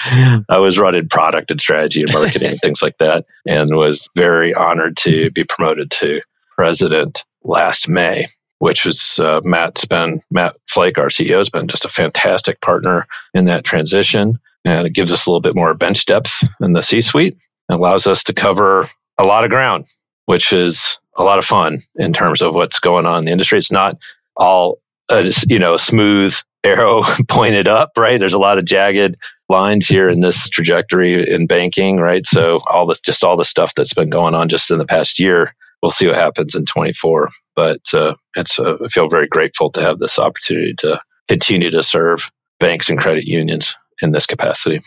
I 0.49 0.57
was 0.57 0.79
running 0.79 1.07
product 1.07 1.51
and 1.51 1.61
strategy 1.61 2.01
and 2.01 2.11
marketing 2.11 2.51
and 2.51 2.59
things 2.61 2.81
like 2.81 2.97
that, 2.97 3.25
and 3.45 3.75
was 3.75 4.07
very 4.15 4.55
honored 4.55 4.97
to 4.97 5.29
be 5.29 5.43
promoted 5.43 5.91
to 5.91 6.21
president 6.55 7.23
last 7.43 7.87
May, 7.87 8.25
which 8.57 8.85
was 8.85 9.19
uh, 9.19 9.39
Matt's 9.43 9.85
been 9.85 10.21
Matt 10.31 10.55
Flake, 10.67 10.97
our 10.97 11.09
CEO, 11.09 11.37
has 11.37 11.49
been 11.49 11.67
just 11.67 11.85
a 11.85 11.89
fantastic 11.89 12.59
partner 12.59 13.07
in 13.35 13.45
that 13.45 13.63
transition, 13.63 14.39
and 14.65 14.87
it 14.87 14.93
gives 14.93 15.11
us 15.11 15.25
a 15.25 15.29
little 15.29 15.41
bit 15.41 15.55
more 15.55 15.73
bench 15.73 16.05
depth 16.05 16.43
in 16.61 16.73
the 16.73 16.83
C-suite. 16.83 17.33
It 17.35 17.73
allows 17.73 18.07
us 18.07 18.23
to 18.23 18.33
cover 18.33 18.87
a 19.17 19.25
lot 19.25 19.43
of 19.43 19.49
ground, 19.49 19.85
which 20.25 20.53
is 20.53 20.99
a 21.15 21.23
lot 21.23 21.39
of 21.39 21.45
fun 21.45 21.79
in 21.95 22.13
terms 22.13 22.41
of 22.41 22.55
what's 22.55 22.79
going 22.79 23.05
on 23.05 23.19
in 23.19 23.25
the 23.25 23.31
industry. 23.31 23.57
It's 23.57 23.71
not 23.71 24.01
all 24.35 24.79
uh, 25.09 25.29
you 25.47 25.59
know 25.59 25.77
smooth 25.77 26.35
arrow 26.63 27.03
pointed 27.27 27.67
up, 27.67 27.91
right? 27.97 28.19
There's 28.19 28.33
a 28.33 28.39
lot 28.39 28.57
of 28.57 28.65
jagged 28.65 29.15
lines 29.47 29.87
here 29.87 30.09
in 30.09 30.19
this 30.19 30.49
trajectory 30.49 31.29
in 31.29 31.47
banking, 31.47 31.97
right? 31.97 32.25
So 32.25 32.59
all 32.65 32.85
the 32.87 32.99
just 33.03 33.23
all 33.23 33.37
the 33.37 33.45
stuff 33.45 33.73
that's 33.73 33.93
been 33.93 34.09
going 34.09 34.35
on 34.35 34.49
just 34.49 34.71
in 34.71 34.77
the 34.77 34.85
past 34.85 35.19
year 35.19 35.53
we'll 35.81 35.91
see 35.91 36.07
what 36.07 36.15
happens 36.15 36.55
in 36.55 36.65
24. 36.65 37.29
But 37.55 37.81
uh, 37.93 38.15
it's 38.35 38.59
uh, 38.59 38.77
I 38.83 38.87
feel 38.87 39.07
very 39.09 39.27
grateful 39.27 39.69
to 39.71 39.81
have 39.81 39.99
this 39.99 40.19
opportunity 40.19 40.73
to 40.79 40.99
continue 41.27 41.71
to 41.71 41.83
serve 41.83 42.31
banks 42.59 42.89
and 42.89 42.99
credit 42.99 43.25
unions 43.25 43.75
in 44.01 44.11
this 44.11 44.25
capacity. 44.25 44.81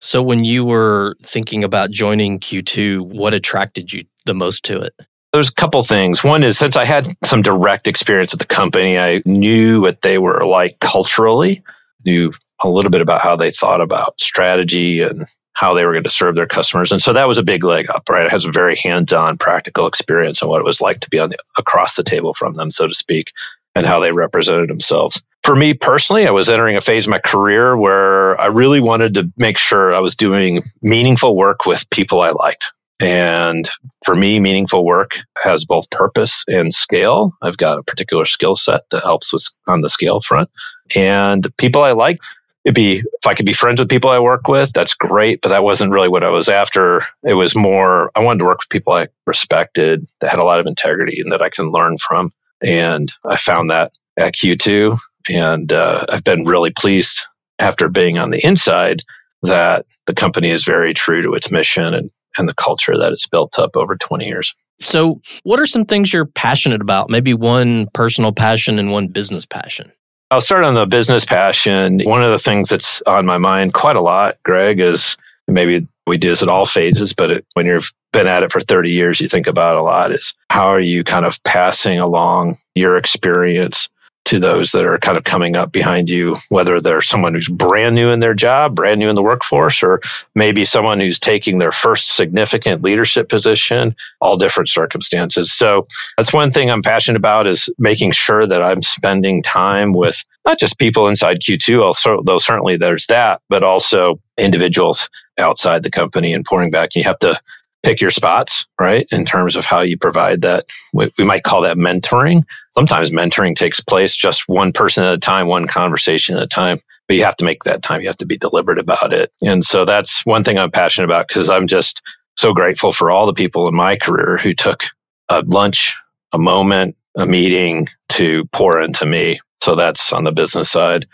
So, 0.00 0.22
when 0.22 0.44
you 0.44 0.64
were 0.64 1.16
thinking 1.22 1.64
about 1.64 1.90
joining 1.90 2.38
Q2, 2.40 3.00
what 3.00 3.34
attracted 3.34 3.92
you 3.92 4.04
the 4.26 4.34
most 4.34 4.64
to 4.64 4.80
it? 4.80 4.94
There's 5.32 5.48
a 5.48 5.54
couple 5.54 5.82
things. 5.82 6.22
One 6.22 6.42
is 6.42 6.58
since 6.58 6.76
I 6.76 6.84
had 6.84 7.06
some 7.24 7.42
direct 7.42 7.86
experience 7.86 8.32
at 8.32 8.38
the 8.38 8.46
company, 8.46 8.98
I 8.98 9.22
knew 9.24 9.80
what 9.80 10.00
they 10.02 10.18
were 10.18 10.44
like 10.44 10.78
culturally, 10.78 11.64
knew 12.04 12.32
a 12.62 12.68
little 12.68 12.90
bit 12.90 13.00
about 13.00 13.20
how 13.20 13.36
they 13.36 13.50
thought 13.50 13.80
about 13.80 14.20
strategy 14.20 15.02
and 15.02 15.26
how 15.54 15.74
they 15.74 15.84
were 15.84 15.92
going 15.92 16.04
to 16.04 16.10
serve 16.10 16.34
their 16.34 16.46
customers. 16.46 16.92
And 16.92 17.00
so 17.00 17.12
that 17.12 17.28
was 17.28 17.38
a 17.38 17.42
big 17.42 17.64
leg 17.64 17.88
up, 17.88 18.08
right? 18.08 18.26
It 18.26 18.30
has 18.32 18.44
a 18.44 18.52
very 18.52 18.76
hands-on 18.76 19.38
practical 19.38 19.86
experience 19.86 20.42
on 20.42 20.48
what 20.48 20.60
it 20.60 20.64
was 20.64 20.80
like 20.80 21.00
to 21.00 21.10
be 21.10 21.18
on 21.18 21.30
the, 21.30 21.38
across 21.56 21.96
the 21.96 22.02
table 22.02 22.34
from 22.34 22.54
them, 22.54 22.70
so 22.70 22.86
to 22.86 22.94
speak, 22.94 23.32
and 23.74 23.86
how 23.86 24.00
they 24.00 24.12
represented 24.12 24.68
themselves. 24.68 25.22
For 25.42 25.54
me 25.54 25.74
personally, 25.74 26.26
I 26.26 26.30
was 26.30 26.48
entering 26.48 26.76
a 26.76 26.80
phase 26.80 27.06
of 27.06 27.10
my 27.10 27.18
career 27.18 27.76
where 27.76 28.40
I 28.40 28.46
really 28.46 28.80
wanted 28.80 29.14
to 29.14 29.32
make 29.36 29.58
sure 29.58 29.94
I 29.94 30.00
was 30.00 30.14
doing 30.14 30.62
meaningful 30.80 31.36
work 31.36 31.66
with 31.66 31.88
people 31.90 32.20
I 32.20 32.30
liked. 32.30 32.72
And 33.00 33.68
for 34.04 34.14
me, 34.14 34.38
meaningful 34.38 34.84
work 34.84 35.18
has 35.36 35.64
both 35.64 35.90
purpose 35.90 36.44
and 36.48 36.72
scale. 36.72 37.36
I've 37.42 37.56
got 37.56 37.78
a 37.78 37.82
particular 37.82 38.24
skill 38.24 38.56
set 38.56 38.88
that 38.90 39.02
helps 39.02 39.32
with 39.32 39.48
on 39.66 39.80
the 39.80 39.88
scale 39.88 40.20
front. 40.20 40.48
And 40.94 41.44
people 41.58 41.82
I 41.82 41.92
like 41.92 42.18
it'd 42.64 42.74
be 42.74 43.00
if 43.00 43.26
I 43.26 43.34
could 43.34 43.46
be 43.46 43.52
friends 43.52 43.78
with 43.78 43.90
people 43.90 44.10
I 44.10 44.18
work 44.18 44.48
with, 44.48 44.72
that's 44.72 44.94
great. 44.94 45.40
But 45.40 45.50
that 45.50 45.62
wasn't 45.62 45.92
really 45.92 46.08
what 46.08 46.24
I 46.24 46.30
was 46.30 46.48
after. 46.48 47.02
It 47.22 47.34
was 47.34 47.54
more 47.54 48.10
I 48.14 48.20
wanted 48.20 48.40
to 48.40 48.46
work 48.46 48.60
with 48.60 48.70
people 48.70 48.94
I 48.94 49.08
respected 49.26 50.08
that 50.20 50.30
had 50.30 50.38
a 50.38 50.44
lot 50.44 50.60
of 50.60 50.66
integrity 50.66 51.20
and 51.20 51.32
that 51.32 51.42
I 51.42 51.50
can 51.50 51.70
learn 51.70 51.98
from. 51.98 52.30
And 52.64 53.08
I 53.24 53.36
found 53.36 53.70
that 53.70 53.92
at 54.16 54.34
Q2, 54.34 54.96
and 55.28 55.72
uh, 55.72 56.06
I've 56.08 56.24
been 56.24 56.44
really 56.44 56.70
pleased 56.70 57.24
after 57.58 57.88
being 57.88 58.18
on 58.18 58.30
the 58.30 58.44
inside 58.44 59.00
that 59.42 59.86
the 60.06 60.14
company 60.14 60.50
is 60.50 60.64
very 60.64 60.94
true 60.94 61.22
to 61.22 61.34
its 61.34 61.50
mission 61.50 61.94
and 61.94 62.10
and 62.36 62.48
the 62.48 62.54
culture 62.54 62.98
that 62.98 63.12
it's 63.12 63.28
built 63.28 63.58
up 63.58 63.76
over 63.76 63.96
20 63.96 64.26
years. 64.26 64.54
So, 64.80 65.20
what 65.44 65.60
are 65.60 65.66
some 65.66 65.84
things 65.84 66.12
you're 66.12 66.26
passionate 66.26 66.80
about? 66.80 67.08
Maybe 67.08 67.32
one 67.32 67.86
personal 67.94 68.32
passion 68.32 68.78
and 68.78 68.90
one 68.90 69.08
business 69.08 69.46
passion? 69.46 69.92
I'll 70.30 70.40
start 70.40 70.64
on 70.64 70.74
the 70.74 70.86
business 70.86 71.24
passion. 71.24 72.00
One 72.00 72.24
of 72.24 72.32
the 72.32 72.38
things 72.38 72.70
that's 72.70 73.02
on 73.02 73.24
my 73.24 73.38
mind 73.38 73.72
quite 73.72 73.94
a 73.94 74.00
lot, 74.00 74.38
Greg, 74.44 74.80
is 74.80 75.16
maybe 75.46 75.86
we 76.06 76.18
do 76.18 76.30
this 76.30 76.42
at 76.42 76.48
all 76.48 76.66
phases, 76.66 77.12
but 77.12 77.30
it, 77.30 77.46
when 77.54 77.66
you've 77.66 77.92
been 78.12 78.26
at 78.26 78.42
it 78.42 78.52
for 78.52 78.60
30 78.60 78.90
years, 78.90 79.20
you 79.20 79.28
think 79.28 79.46
about 79.46 79.76
a 79.76 79.82
lot 79.82 80.12
is 80.12 80.34
how 80.50 80.68
are 80.68 80.80
you 80.80 81.04
kind 81.04 81.24
of 81.24 81.42
passing 81.42 81.98
along 81.98 82.56
your 82.74 82.96
experience 82.96 83.88
to 84.26 84.38
those 84.38 84.72
that 84.72 84.86
are 84.86 84.98
kind 84.98 85.18
of 85.18 85.24
coming 85.24 85.54
up 85.54 85.70
behind 85.70 86.08
you, 86.08 86.36
whether 86.48 86.80
they're 86.80 87.02
someone 87.02 87.34
who's 87.34 87.48
brand 87.48 87.94
new 87.94 88.10
in 88.10 88.20
their 88.20 88.34
job, 88.34 88.74
brand 88.74 88.98
new 88.98 89.10
in 89.10 89.14
the 89.14 89.22
workforce, 89.22 89.82
or 89.82 90.00
maybe 90.34 90.64
someone 90.64 90.98
who's 90.98 91.18
taking 91.18 91.58
their 91.58 91.72
first 91.72 92.16
significant 92.16 92.82
leadership 92.82 93.28
position, 93.28 93.94
all 94.20 94.38
different 94.38 94.70
circumstances. 94.70 95.52
So 95.52 95.86
that's 96.16 96.32
one 96.32 96.52
thing 96.52 96.70
I'm 96.70 96.82
passionate 96.82 97.18
about 97.18 97.46
is 97.46 97.68
making 97.78 98.12
sure 98.12 98.46
that 98.46 98.62
I'm 98.62 98.80
spending 98.80 99.42
time 99.42 99.92
with 99.92 100.24
not 100.46 100.58
just 100.58 100.78
people 100.78 101.08
inside 101.08 101.40
Q2, 101.40 101.82
also, 101.82 102.22
though 102.22 102.38
certainly 102.38 102.78
there's 102.78 103.06
that, 103.06 103.42
but 103.50 103.62
also 103.62 104.20
individuals 104.38 105.08
outside 105.38 105.82
the 105.82 105.90
company 105.90 106.32
and 106.32 106.44
pouring 106.44 106.70
back. 106.70 106.94
You 106.94 107.04
have 107.04 107.18
to 107.20 107.40
pick 107.84 108.00
your 108.00 108.10
spots, 108.10 108.66
right? 108.80 109.06
In 109.12 109.24
terms 109.24 109.56
of 109.56 109.64
how 109.64 109.80
you 109.80 109.98
provide 109.98 110.40
that. 110.40 110.66
We, 110.92 111.10
we, 111.18 111.24
might 111.24 111.42
call 111.42 111.62
that 111.62 111.76
mentoring. 111.76 112.44
Sometimes 112.72 113.10
mentoring 113.10 113.54
takes 113.54 113.80
place 113.80 114.16
just 114.16 114.48
one 114.48 114.72
person 114.72 115.04
at 115.04 115.12
a 115.12 115.18
time, 115.18 115.46
one 115.46 115.66
conversation 115.66 116.36
at 116.36 116.42
a 116.42 116.48
time, 116.48 116.80
but 117.06 117.16
you 117.16 117.24
have 117.24 117.36
to 117.36 117.44
make 117.44 117.64
that 117.64 117.82
time. 117.82 118.00
You 118.00 118.08
have 118.08 118.16
to 118.16 118.26
be 118.26 118.38
deliberate 118.38 118.78
about 118.78 119.12
it. 119.12 119.32
And 119.42 119.62
so 119.62 119.84
that's 119.84 120.24
one 120.24 120.44
thing 120.44 120.58
I'm 120.58 120.70
passionate 120.70 121.04
about 121.04 121.28
because 121.28 121.50
I'm 121.50 121.66
just 121.66 122.00
so 122.36 122.52
grateful 122.52 122.90
for 122.90 123.10
all 123.10 123.26
the 123.26 123.34
people 123.34 123.68
in 123.68 123.74
my 123.74 123.96
career 123.96 124.38
who 124.38 124.54
took 124.54 124.84
a 125.28 125.42
lunch, 125.42 125.94
a 126.32 126.38
moment, 126.38 126.96
a 127.14 127.26
meeting 127.26 127.86
to 128.10 128.44
pour 128.46 128.80
into 128.80 129.06
me. 129.06 129.40
So 129.62 129.76
that's 129.76 130.12
on 130.12 130.24
the 130.24 130.32
business 130.32 130.70
side. 130.70 131.06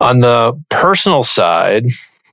On 0.00 0.20
the 0.20 0.62
personal 0.70 1.22
side, 1.22 1.86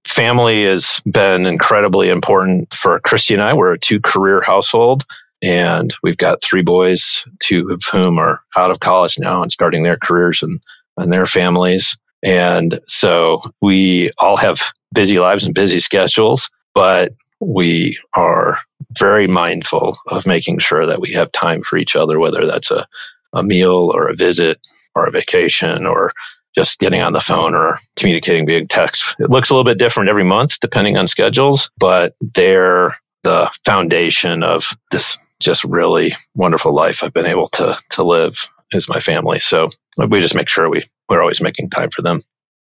family 0.08 0.66
has 0.66 1.02
been 1.06 1.46
incredibly 1.46 2.10
important 2.10 2.74
for 2.74 3.00
Christy 3.00 3.34
and 3.34 3.44
I. 3.44 3.54
We're 3.54 3.74
a 3.74 3.80
two 3.80 4.00
career 4.00 4.42
household 4.42 5.04
and 5.42 5.94
we've 6.02 6.18
got 6.18 6.42
three 6.42 6.64
boys, 6.64 7.26
two 7.40 7.72
of 7.72 7.82
whom 7.92 8.18
are 8.18 8.42
out 8.56 8.72
of 8.72 8.80
college 8.80 9.20
now 9.20 9.42
and 9.42 9.52
starting 9.52 9.84
their 9.84 9.98
careers 9.98 10.42
and, 10.42 10.60
and 10.98 11.12
their 11.12 11.26
families. 11.26 11.98
And 12.24 12.80
so 12.88 13.42
we 13.62 14.12
all 14.18 14.38
have 14.38 14.62
busy 14.94 15.20
lives 15.20 15.44
and 15.44 15.54
busy 15.54 15.80
schedules, 15.80 16.50
but 16.74 17.14
we 17.40 17.98
are 18.16 18.58
very 18.98 19.28
mindful 19.28 19.96
of 20.08 20.26
making 20.26 20.58
sure 20.58 20.88
that 20.88 21.02
we 21.02 21.14
have 21.14 21.32
time 21.32 21.62
for 21.62 21.78
each 21.78 21.96
other, 21.96 22.18
whether 22.18 22.48
that's 22.48 22.72
a, 22.72 22.88
a 23.34 23.44
meal 23.44 23.92
or 23.94 24.08
a 24.08 24.16
visit 24.16 24.60
or 24.96 25.06
a 25.06 25.12
vacation 25.12 25.86
or 25.86 26.14
just 26.58 26.80
getting 26.80 27.02
on 27.02 27.14
the 27.14 27.20
phone 27.20 27.54
or 27.54 27.78
communicating 27.96 28.48
via 28.48 28.66
text. 28.66 29.16
It 29.20 29.30
looks 29.30 29.52
a 29.52 29.54
little 29.54 29.64
bit 29.64 29.78
different 29.78 30.10
every 30.10 30.24
month 30.24 30.60
depending 30.60 30.98
on 30.98 31.06
schedules, 31.06 31.70
but 31.78 32.16
they're 32.20 32.98
the 33.24 33.52
foundation 33.64 34.42
of 34.42 34.74
this 34.90 35.18
just 35.40 35.64
really 35.64 36.16
wonderful 36.34 36.74
life 36.74 37.04
I've 37.04 37.14
been 37.14 37.28
able 37.28 37.48
to 37.48 37.78
to 37.92 38.04
live 38.04 38.44
is 38.72 38.90
my 38.90 39.00
family. 39.00 39.40
So 39.40 39.70
we 39.98 40.20
just 40.20 40.36
make 40.36 40.50
sure 40.50 40.68
we 40.68 40.84
we're 41.08 41.22
always 41.22 41.42
making 41.42 41.70
time 41.70 41.90
for 41.92 42.02
them. 42.02 42.22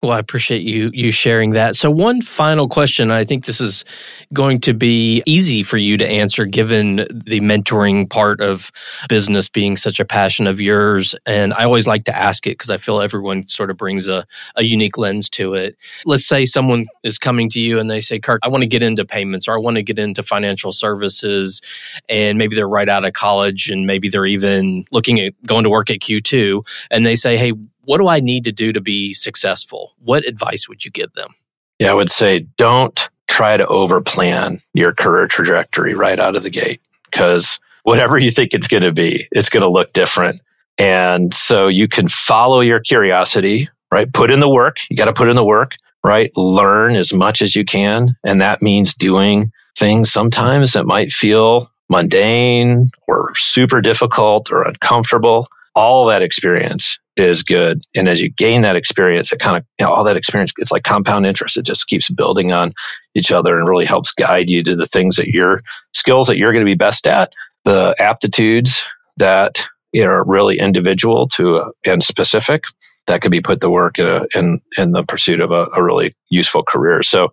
Well, 0.03 0.11
I 0.11 0.19
appreciate 0.19 0.63
you 0.63 0.91
you 0.93 1.13
sharing 1.13 1.53
that. 1.53 1.77
So 1.77 1.89
one 1.89 2.23
final 2.23 2.69
question, 2.69 3.13
I 3.13 3.25
think 3.25 3.45
this 3.45 3.61
is 3.61 3.85
going 4.33 4.61
to 4.63 4.75
be 4.75 5.23
easy 5.27 5.63
for 5.63 5.77
you 5.77 5.97
to 5.97 6.05
answer 6.05 6.45
given 6.45 6.97
the 6.97 7.39
mentoring 7.39 8.11
part 8.11 8.41
of 8.41 8.73
business 9.09 9.49
being 9.49 9.77
such 9.77 10.01
a 10.01 10.05
passion 10.05 10.49
of 10.49 10.61
yours 10.61 11.15
and 11.25 11.55
I 11.55 11.63
always 11.63 11.87
like 11.87 12.05
to 12.07 12.17
ask 12.17 12.49
it 12.49 12.59
because 12.59 12.69
I 12.69 12.79
feel 12.79 13.01
everyone 13.01 13.47
sort 13.47 13.71
of 13.71 13.77
brings 13.77 14.09
a, 14.09 14.27
a 14.57 14.65
unique 14.65 14.99
lens 14.99 15.31
to 15.31 15.55
it. 15.55 15.77
Let's 16.05 16.27
say 16.27 16.47
someone 16.47 16.87
is 17.05 17.17
coming 17.17 17.49
to 17.51 17.61
you 17.61 17.79
and 17.79 17.89
they 17.89 18.01
say, 18.01 18.19
"Kirk, 18.19 18.41
I 18.43 18.49
want 18.49 18.63
to 18.63 18.69
get 18.69 18.83
into 18.83 19.05
payments 19.05 19.47
or 19.47 19.55
I 19.55 19.59
want 19.59 19.77
to 19.77 19.85
get 19.85 20.01
into 20.01 20.25
financial 20.25 20.73
services." 20.73 21.63
And 22.09 22.39
maybe 22.39 22.57
they're 22.57 22.69
right 22.69 22.89
out 22.89 23.05
of 23.05 23.13
college 23.13 23.71
and 23.71 23.87
maybe 23.87 24.09
they're 24.09 24.27
even 24.27 24.85
looking 24.91 25.21
at 25.21 25.41
going 25.47 25.63
to 25.63 25.71
work 25.71 25.91
at 25.91 26.01
Q2 26.01 26.67
and 26.91 27.07
they 27.07 27.15
say, 27.15 27.37
"Hey, 27.37 27.53
what 27.85 27.99
do 27.99 28.09
I 28.09 28.21
need 28.21 28.45
to 28.45 28.53
do 28.53 28.73
to 28.73 28.81
be 28.81 29.15
successful? 29.15 29.95
What 29.99 30.27
advice 30.27 30.69
would 30.69 30.85
you 30.85 30.91
give 30.91 31.13
them? 31.13 31.35
Yeah, 31.79 31.91
I 31.91 31.95
would 31.95 32.11
say 32.11 32.41
don't 32.57 33.09
try 33.29 33.57
to 33.57 33.65
overplan 33.65 34.63
your 34.73 34.93
career 34.93 35.27
trajectory 35.27 35.95
right 35.95 36.19
out 36.19 36.37
of 36.37 36.43
the 36.43 36.51
gate 36.51 36.81
because 37.11 37.59
whatever 37.83 38.19
you 38.19 38.31
think 38.31 38.55
it's 38.55 38.69
going 38.69 38.83
to 38.83 38.93
be, 38.93 39.27
it's 39.33 39.49
going 39.49 39.63
to 39.63 39.69
look 39.69 39.93
different 39.93 40.41
And 40.79 41.33
so 41.33 41.69
you 41.69 41.89
can 41.89 42.09
follow 42.09 42.61
your 42.61 42.81
curiosity, 42.81 43.69
right? 43.91 44.11
Put 44.11 44.31
in 44.31 44.41
the 44.41 44.49
work. 44.49 44.79
You 44.89 44.97
got 44.97 45.07
to 45.07 45.13
put 45.13 45.29
in 45.29 45.37
the 45.37 45.45
work, 45.45 45.77
right? 46.05 46.31
Learn 46.37 46.97
as 46.97 47.13
much 47.13 47.43
as 47.43 47.55
you 47.55 47.65
can. 47.65 48.17
And 48.25 48.41
that 48.41 48.63
means 48.63 48.95
doing 48.95 49.53
things 49.77 50.11
sometimes 50.11 50.73
that 50.73 50.87
might 50.87 51.11
feel 51.11 51.71
mundane 51.89 52.87
or 53.07 53.35
super 53.35 53.81
difficult 53.81 54.51
or 54.51 54.63
uncomfortable. 54.63 55.49
All 55.75 56.07
that 56.07 56.23
experience 56.23 56.99
is 57.17 57.43
good. 57.43 57.83
And 57.95 58.09
as 58.09 58.21
you 58.21 58.31
gain 58.31 58.63
that 58.63 58.77
experience, 58.77 59.33
it 59.33 59.39
kind 59.39 59.57
of, 59.57 59.65
you 59.79 59.85
know, 59.85 59.93
all 59.93 60.05
that 60.05 60.17
experience, 60.17 60.53
it's 60.59 60.73
like 60.73 60.83
compound 60.83 61.27
interest. 61.27 61.57
It 61.57 61.67
just 61.67 61.87
keeps 61.87 62.09
building 62.09 62.53
on 62.53 62.73
each 63.15 63.31
other 63.31 63.57
and 63.59 63.69
really 63.69 63.85
helps 63.85 64.13
guide 64.13 64.49
you 64.49 64.63
to 64.65 64.77
the 64.77 64.87
things 64.87 65.17
that 65.17 65.29
your 65.29 65.63
skills 65.93 66.29
that 66.29 66.39
you're 66.39 66.53
going 66.53 66.65
to 66.65 66.71
be 66.71 66.75
best 66.75 67.07
at, 67.07 67.33
the 67.65 67.95
aptitudes 67.99 68.83
that 69.19 69.67
you 69.93 70.05
know, 70.05 70.11
are 70.11 70.25
really 70.25 70.59
individual 70.59 71.29
to 71.29 71.57
uh, 71.59 71.71
and 71.85 72.03
specific 72.03 72.65
that 73.07 73.21
could 73.21 73.31
be 73.31 73.41
put 73.41 73.61
to 73.61 73.69
work 73.69 73.99
in, 73.99 74.07
a, 74.07 74.27
in, 74.35 74.61
in 74.79 74.93
the 74.93 75.05
pursuit 75.05 75.41
of 75.41 75.51
a, 75.51 75.67
a 75.75 75.83
really 75.83 76.15
useful 76.31 76.63
career. 76.63 77.03
So 77.03 77.31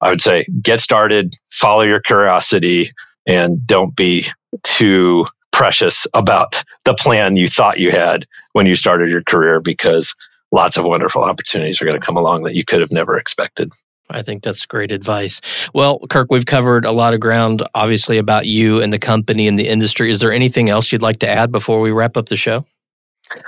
I 0.00 0.10
would 0.10 0.20
say 0.20 0.44
get 0.60 0.80
started, 0.80 1.34
follow 1.52 1.82
your 1.82 2.00
curiosity, 2.00 2.90
and 3.28 3.64
don't 3.66 3.94
be 3.94 4.26
too 4.62 5.26
precious 5.60 6.06
about 6.14 6.64
the 6.84 6.94
plan 6.94 7.36
you 7.36 7.46
thought 7.46 7.78
you 7.78 7.90
had 7.90 8.24
when 8.54 8.64
you 8.64 8.74
started 8.74 9.10
your 9.10 9.22
career 9.22 9.60
because 9.60 10.14
lots 10.50 10.78
of 10.78 10.86
wonderful 10.86 11.22
opportunities 11.22 11.82
are 11.82 11.84
going 11.84 12.00
to 12.00 12.04
come 12.04 12.16
along 12.16 12.44
that 12.44 12.54
you 12.54 12.64
could 12.64 12.80
have 12.80 12.90
never 12.90 13.18
expected. 13.18 13.70
I 14.08 14.22
think 14.22 14.42
that's 14.42 14.64
great 14.64 14.90
advice. 14.90 15.42
Well, 15.74 15.98
Kirk, 16.08 16.28
we've 16.30 16.46
covered 16.46 16.86
a 16.86 16.92
lot 16.92 17.12
of 17.12 17.20
ground, 17.20 17.62
obviously, 17.74 18.16
about 18.16 18.46
you 18.46 18.80
and 18.80 18.90
the 18.90 18.98
company 18.98 19.46
and 19.48 19.58
the 19.58 19.68
industry. 19.68 20.10
Is 20.10 20.20
there 20.20 20.32
anything 20.32 20.70
else 20.70 20.90
you'd 20.90 21.02
like 21.02 21.18
to 21.18 21.28
add 21.28 21.52
before 21.52 21.82
we 21.82 21.90
wrap 21.90 22.16
up 22.16 22.30
the 22.30 22.38
show? 22.38 22.64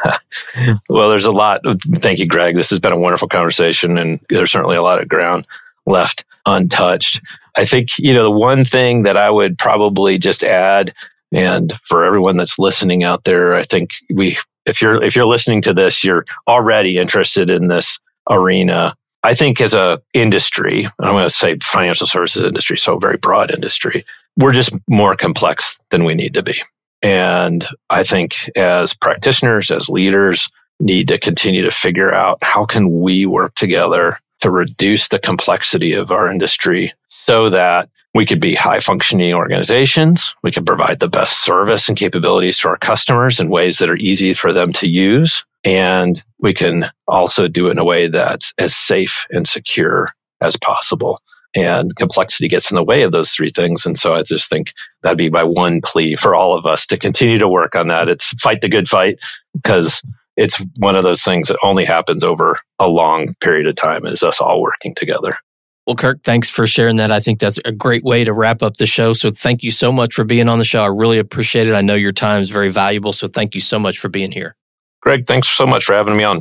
well, 0.90 1.08
there's 1.08 1.24
a 1.24 1.32
lot. 1.32 1.62
Thank 1.94 2.18
you, 2.18 2.26
Greg. 2.26 2.56
This 2.56 2.68
has 2.68 2.78
been 2.78 2.92
a 2.92 3.00
wonderful 3.00 3.28
conversation, 3.28 3.96
and 3.96 4.20
there's 4.28 4.52
certainly 4.52 4.76
a 4.76 4.82
lot 4.82 5.00
of 5.00 5.08
ground 5.08 5.46
left 5.86 6.26
untouched. 6.44 7.22
I 7.56 7.64
think, 7.64 7.98
you 7.98 8.12
know, 8.12 8.22
the 8.22 8.30
one 8.30 8.64
thing 8.64 9.04
that 9.04 9.16
I 9.16 9.30
would 9.30 9.56
probably 9.56 10.18
just 10.18 10.42
add, 10.42 10.92
and 11.32 11.72
for 11.84 12.04
everyone 12.04 12.36
that's 12.36 12.58
listening 12.58 13.04
out 13.04 13.24
there, 13.24 13.54
I 13.54 13.62
think 13.62 13.90
we, 14.10 14.38
if 14.66 14.82
you're, 14.82 15.02
if 15.02 15.16
you're 15.16 15.26
listening 15.26 15.62
to 15.62 15.74
this, 15.74 16.04
you're 16.04 16.24
already 16.46 16.98
interested 16.98 17.50
in 17.50 17.68
this 17.68 17.98
arena. 18.28 18.94
I 19.22 19.34
think 19.34 19.60
as 19.60 19.74
a 19.74 20.02
industry, 20.12 20.86
I'm 20.98 21.12
going 21.12 21.24
to 21.24 21.30
say 21.30 21.56
financial 21.62 22.06
services 22.06 22.44
industry, 22.44 22.76
so 22.76 22.98
very 22.98 23.16
broad 23.16 23.50
industry, 23.52 24.04
we're 24.36 24.52
just 24.52 24.72
more 24.88 25.16
complex 25.16 25.78
than 25.90 26.04
we 26.04 26.14
need 26.14 26.34
to 26.34 26.42
be. 26.42 26.54
And 27.02 27.64
I 27.90 28.04
think 28.04 28.50
as 28.56 28.94
practitioners, 28.94 29.70
as 29.70 29.88
leaders, 29.88 30.48
need 30.80 31.08
to 31.08 31.18
continue 31.18 31.62
to 31.62 31.70
figure 31.70 32.12
out 32.12 32.38
how 32.42 32.64
can 32.64 33.00
we 33.00 33.26
work 33.26 33.54
together 33.54 34.18
to 34.40 34.50
reduce 34.50 35.08
the 35.08 35.18
complexity 35.18 35.94
of 35.94 36.10
our 36.10 36.30
industry 36.30 36.92
so 37.08 37.50
that 37.50 37.88
we 38.14 38.26
could 38.26 38.40
be 38.40 38.54
high 38.54 38.80
functioning 38.80 39.32
organizations. 39.34 40.34
We 40.42 40.52
can 40.52 40.64
provide 40.64 40.98
the 40.98 41.08
best 41.08 41.40
service 41.40 41.88
and 41.88 41.96
capabilities 41.96 42.58
to 42.58 42.68
our 42.68 42.76
customers 42.76 43.40
in 43.40 43.48
ways 43.48 43.78
that 43.78 43.90
are 43.90 43.96
easy 43.96 44.34
for 44.34 44.52
them 44.52 44.72
to 44.74 44.88
use. 44.88 45.44
And 45.64 46.22
we 46.38 46.52
can 46.52 46.86
also 47.06 47.48
do 47.48 47.68
it 47.68 47.72
in 47.72 47.78
a 47.78 47.84
way 47.84 48.08
that's 48.08 48.52
as 48.58 48.74
safe 48.74 49.26
and 49.30 49.46
secure 49.46 50.08
as 50.40 50.56
possible. 50.56 51.20
And 51.54 51.94
complexity 51.94 52.48
gets 52.48 52.70
in 52.70 52.76
the 52.76 52.84
way 52.84 53.02
of 53.02 53.12
those 53.12 53.30
three 53.30 53.50
things. 53.50 53.86
And 53.86 53.96
so 53.96 54.14
I 54.14 54.22
just 54.22 54.48
think 54.48 54.72
that'd 55.02 55.18
be 55.18 55.30
my 55.30 55.44
one 55.44 55.80
plea 55.82 56.16
for 56.16 56.34
all 56.34 56.56
of 56.56 56.66
us 56.66 56.86
to 56.86 56.98
continue 56.98 57.38
to 57.38 57.48
work 57.48 57.76
on 57.76 57.88
that. 57.88 58.08
It's 58.08 58.28
fight 58.40 58.60
the 58.60 58.68
good 58.68 58.88
fight 58.88 59.20
because 59.54 60.02
it's 60.36 60.64
one 60.76 60.96
of 60.96 61.04
those 61.04 61.22
things 61.22 61.48
that 61.48 61.58
only 61.62 61.84
happens 61.84 62.24
over 62.24 62.58
a 62.78 62.88
long 62.88 63.34
period 63.34 63.66
of 63.66 63.76
time 63.76 64.06
is 64.06 64.22
us 64.22 64.40
all 64.40 64.62
working 64.62 64.94
together. 64.94 65.36
Well, 65.86 65.96
Kirk, 65.96 66.22
thanks 66.22 66.48
for 66.48 66.66
sharing 66.66 66.96
that. 66.96 67.10
I 67.10 67.18
think 67.18 67.40
that's 67.40 67.58
a 67.64 67.72
great 67.72 68.04
way 68.04 68.22
to 68.22 68.32
wrap 68.32 68.62
up 68.62 68.76
the 68.76 68.86
show. 68.86 69.14
So 69.14 69.30
thank 69.32 69.62
you 69.62 69.72
so 69.72 69.90
much 69.90 70.14
for 70.14 70.24
being 70.24 70.48
on 70.48 70.58
the 70.58 70.64
show. 70.64 70.82
I 70.82 70.86
really 70.86 71.18
appreciate 71.18 71.66
it. 71.66 71.74
I 71.74 71.80
know 71.80 71.94
your 71.94 72.12
time 72.12 72.40
is 72.40 72.50
very 72.50 72.68
valuable. 72.68 73.12
So 73.12 73.26
thank 73.26 73.54
you 73.54 73.60
so 73.60 73.78
much 73.78 73.98
for 73.98 74.08
being 74.08 74.30
here. 74.30 74.54
Greg, 75.00 75.26
thanks 75.26 75.48
so 75.48 75.66
much 75.66 75.84
for 75.84 75.94
having 75.94 76.16
me 76.16 76.22
on. 76.22 76.40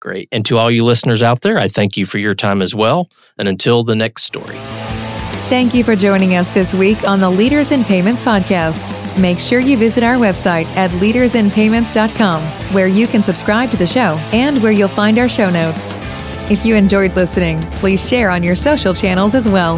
Great. 0.00 0.28
And 0.30 0.44
to 0.46 0.58
all 0.58 0.70
you 0.70 0.84
listeners 0.84 1.22
out 1.22 1.40
there, 1.40 1.58
I 1.58 1.68
thank 1.68 1.96
you 1.96 2.04
for 2.04 2.18
your 2.18 2.34
time 2.34 2.60
as 2.60 2.74
well. 2.74 3.08
And 3.38 3.48
until 3.48 3.84
the 3.84 3.96
next 3.96 4.24
story. 4.24 4.56
Thank 5.48 5.72
you 5.72 5.82
for 5.82 5.96
joining 5.96 6.34
us 6.34 6.50
this 6.50 6.74
week 6.74 7.08
on 7.08 7.20
the 7.20 7.30
Leaders 7.30 7.72
in 7.72 7.82
Payments 7.82 8.20
podcast. 8.20 9.18
Make 9.18 9.38
sure 9.38 9.60
you 9.60 9.78
visit 9.78 10.04
our 10.04 10.16
website 10.16 10.66
at 10.76 10.90
leadersinpayments.com, 10.90 12.42
where 12.74 12.86
you 12.86 13.06
can 13.06 13.22
subscribe 13.22 13.70
to 13.70 13.78
the 13.78 13.86
show 13.86 14.18
and 14.34 14.62
where 14.62 14.72
you'll 14.72 14.88
find 14.88 15.18
our 15.18 15.28
show 15.28 15.48
notes. 15.48 15.96
If 16.50 16.64
you 16.64 16.76
enjoyed 16.76 17.14
listening, 17.14 17.60
please 17.72 18.08
share 18.08 18.30
on 18.30 18.42
your 18.42 18.56
social 18.56 18.94
channels 18.94 19.34
as 19.34 19.46
well. 19.46 19.76